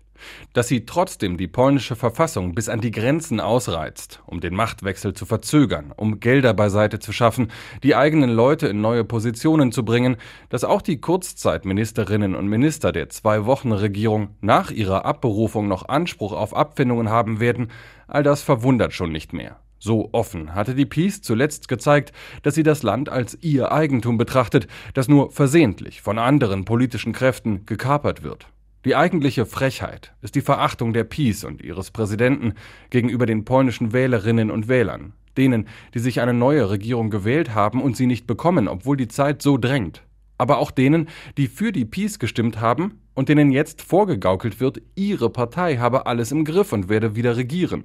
Dass 0.53 0.69
sie 0.69 0.87
trotzdem 0.87 1.37
die 1.37 1.49
polnische 1.49 1.97
Verfassung 1.97 2.55
bis 2.55 2.69
an 2.69 2.81
die 2.81 2.91
Grenzen 2.91 3.41
ausreizt, 3.41 4.23
um 4.27 4.41
den 4.41 4.55
Machtwechsel 4.55 5.13
zu 5.13 5.27
verzögern, 5.27 5.93
um 5.97 6.21
Gelder 6.21 6.55
beiseite 6.55 6.99
zu 6.99 7.13
schaffen, 7.13 7.51
die 7.83 7.95
eigenen 7.95 8.31
Leute 8.31 8.69
in 8.69 8.81
neue 8.81 9.05
Positionen 9.05 9.73
zu 9.73 9.85
bringen, 9.85 10.17
dass 10.49 10.65
auch 10.65 10.83
die 10.83 11.01
Kurzzeitministerinnen 11.01 12.35
und 12.35 12.49
Minister 12.49 12.93
der 12.93 13.09
Zwei-Wochen-Regierung 13.09 14.29
nach 14.41 14.71
ihrer 14.71 15.05
Abberufung 15.05 15.69
noch 15.69 15.89
Anspruch 15.89 16.33
auf 16.33 16.57
Abfindungen 16.57 17.11
haben 17.11 17.41
werden, 17.41 17.71
all 18.07 18.23
das 18.23 18.43
verwundert 18.43 18.93
schon 18.93 19.13
nicht 19.13 19.33
mehr. 19.33 19.59
So 19.85 20.09
offen 20.13 20.55
hatte 20.55 20.75
die 20.75 20.87
Peace 20.87 21.21
zuletzt 21.21 21.69
gezeigt, 21.69 22.15
dass 22.43 22.55
sie 22.55 22.63
das 22.63 22.83
Land 22.83 23.11
als 23.11 23.37
ihr 23.43 23.71
Eigentum 23.71 24.17
betrachtet, 24.17 24.67
das 24.95 25.09
nur 25.09 25.31
versehentlich 25.31 26.01
von 26.01 26.19
anderen 26.19 26.65
politischen 26.65 27.13
Kräften 27.13 27.67
gekapert 27.67 28.23
wird. 28.23 28.47
Die 28.87 28.97
eigentliche 28.97 29.45
Frechheit 29.45 30.15
ist 30.23 30.37
die 30.37 30.41
Verachtung 30.41 30.95
der 30.95 31.05
Peace 31.05 31.45
und 31.45 31.61
ihres 31.61 31.91
Präsidenten 31.91 32.55
gegenüber 32.89 33.27
den 33.27 33.45
polnischen 33.45 33.93
Wählerinnen 33.93 34.51
und 34.51 34.69
Wählern, 34.69 35.13
denen, 35.37 35.69
die 35.93 35.99
sich 35.99 36.23
eine 36.23 36.33
neue 36.33 36.71
Regierung 36.71 37.11
gewählt 37.11 37.55
haben 37.55 37.83
und 37.83 37.95
sie 37.95 38.07
nicht 38.07 38.27
bekommen, 38.27 38.69
obwohl 38.69 38.97
die 38.97 39.09
Zeit 39.09 39.43
so 39.43 39.59
drängt, 39.59 40.03
aber 40.39 40.57
auch 40.57 40.71
denen, 40.71 41.11
die 41.37 41.47
für 41.47 41.73
die 41.73 41.85
Peace 41.85 42.19
gestimmt 42.19 42.59
haben 42.59 43.03
und 43.13 43.29
denen 43.29 43.51
jetzt 43.51 43.83
vorgegaukelt 43.83 44.61
wird, 44.61 44.81
ihre 44.95 45.29
Partei 45.29 45.77
habe 45.77 46.07
alles 46.07 46.33
im 46.33 46.47
Griff 46.47 46.73
und 46.73 46.89
werde 46.89 47.17
wieder 47.17 47.37
regieren. 47.37 47.85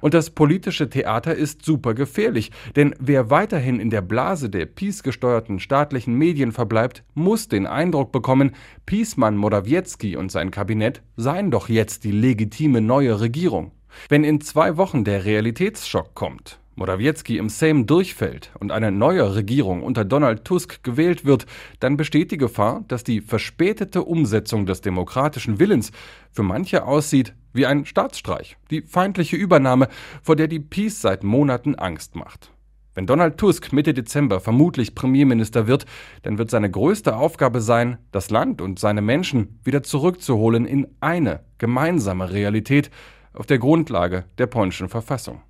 Und 0.00 0.14
das 0.14 0.30
politische 0.30 0.88
Theater 0.88 1.34
ist 1.34 1.64
super 1.64 1.94
gefährlich, 1.94 2.50
denn 2.76 2.94
wer 2.98 3.30
weiterhin 3.30 3.80
in 3.80 3.90
der 3.90 4.02
Blase 4.02 4.50
der 4.50 4.66
Peace-gesteuerten 4.66 5.60
staatlichen 5.60 6.14
Medien 6.14 6.52
verbleibt, 6.52 7.02
muss 7.14 7.48
den 7.48 7.66
Eindruck 7.66 8.12
bekommen, 8.12 8.52
Peacemann 8.86 9.36
Morawiecki 9.36 10.16
und 10.16 10.32
sein 10.32 10.50
Kabinett 10.50 11.02
seien 11.16 11.50
doch 11.50 11.68
jetzt 11.68 12.04
die 12.04 12.12
legitime 12.12 12.80
neue 12.80 13.20
Regierung. 13.20 13.72
Wenn 14.08 14.24
in 14.24 14.40
zwei 14.40 14.76
Wochen 14.76 15.04
der 15.04 15.24
Realitätsschock 15.24 16.14
kommt, 16.14 16.60
Morawiecki 16.76 17.36
im 17.36 17.48
Sejm 17.48 17.86
durchfällt 17.86 18.52
und 18.58 18.72
eine 18.72 18.90
neue 18.90 19.34
Regierung 19.34 19.82
unter 19.82 20.04
Donald 20.04 20.44
Tusk 20.44 20.82
gewählt 20.82 21.24
wird, 21.24 21.46
dann 21.78 21.96
besteht 21.96 22.30
die 22.30 22.38
Gefahr, 22.38 22.84
dass 22.88 23.04
die 23.04 23.20
verspätete 23.20 24.02
Umsetzung 24.02 24.64
des 24.64 24.80
demokratischen 24.80 25.58
Willens 25.58 25.92
für 26.30 26.42
manche 26.42 26.84
aussieht 26.84 27.34
wie 27.52 27.66
ein 27.66 27.84
Staatsstreich, 27.84 28.56
die 28.70 28.82
feindliche 28.82 29.36
Übernahme, 29.36 29.88
vor 30.22 30.36
der 30.36 30.48
die 30.48 30.60
Peace 30.60 31.00
seit 31.00 31.24
Monaten 31.24 31.74
Angst 31.74 32.14
macht. 32.16 32.50
Wenn 32.94 33.06
Donald 33.06 33.38
Tusk 33.38 33.72
Mitte 33.72 33.94
Dezember 33.94 34.40
vermutlich 34.40 34.94
Premierminister 34.94 35.66
wird, 35.66 35.86
dann 36.22 36.38
wird 36.38 36.50
seine 36.50 36.70
größte 36.70 37.16
Aufgabe 37.16 37.60
sein, 37.60 37.98
das 38.10 38.30
Land 38.30 38.60
und 38.60 38.78
seine 38.78 39.00
Menschen 39.00 39.60
wieder 39.64 39.82
zurückzuholen 39.82 40.66
in 40.66 40.88
eine 41.00 41.44
gemeinsame 41.58 42.32
Realität 42.32 42.90
auf 43.32 43.46
der 43.46 43.58
Grundlage 43.58 44.24
der 44.38 44.48
polnischen 44.48 44.88
Verfassung. 44.88 45.40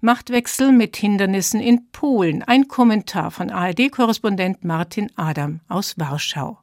Machtwechsel 0.00 0.72
mit 0.72 0.96
Hindernissen 0.96 1.60
in 1.60 1.90
Polen. 1.90 2.42
Ein 2.42 2.68
Kommentar 2.68 3.30
von 3.30 3.50
ARD-Korrespondent 3.50 4.64
Martin 4.64 5.10
Adam 5.16 5.60
aus 5.68 5.98
Warschau. 5.98 6.58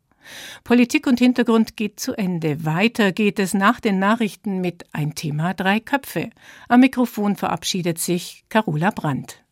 Politik 0.63 1.07
und 1.07 1.19
Hintergrund 1.19 1.77
geht 1.77 1.99
zu 1.99 2.13
Ende. 2.13 2.65
Weiter 2.65 3.11
geht 3.11 3.39
es 3.39 3.53
nach 3.53 3.79
den 3.79 3.99
Nachrichten 3.99 4.61
mit 4.61 4.85
Ein 4.91 5.15
Thema, 5.15 5.53
drei 5.53 5.79
Köpfe. 5.79 6.29
Am 6.67 6.79
Mikrofon 6.79 7.35
verabschiedet 7.35 7.99
sich 7.99 8.43
Carola 8.49 8.91
Brandt. 8.91 9.44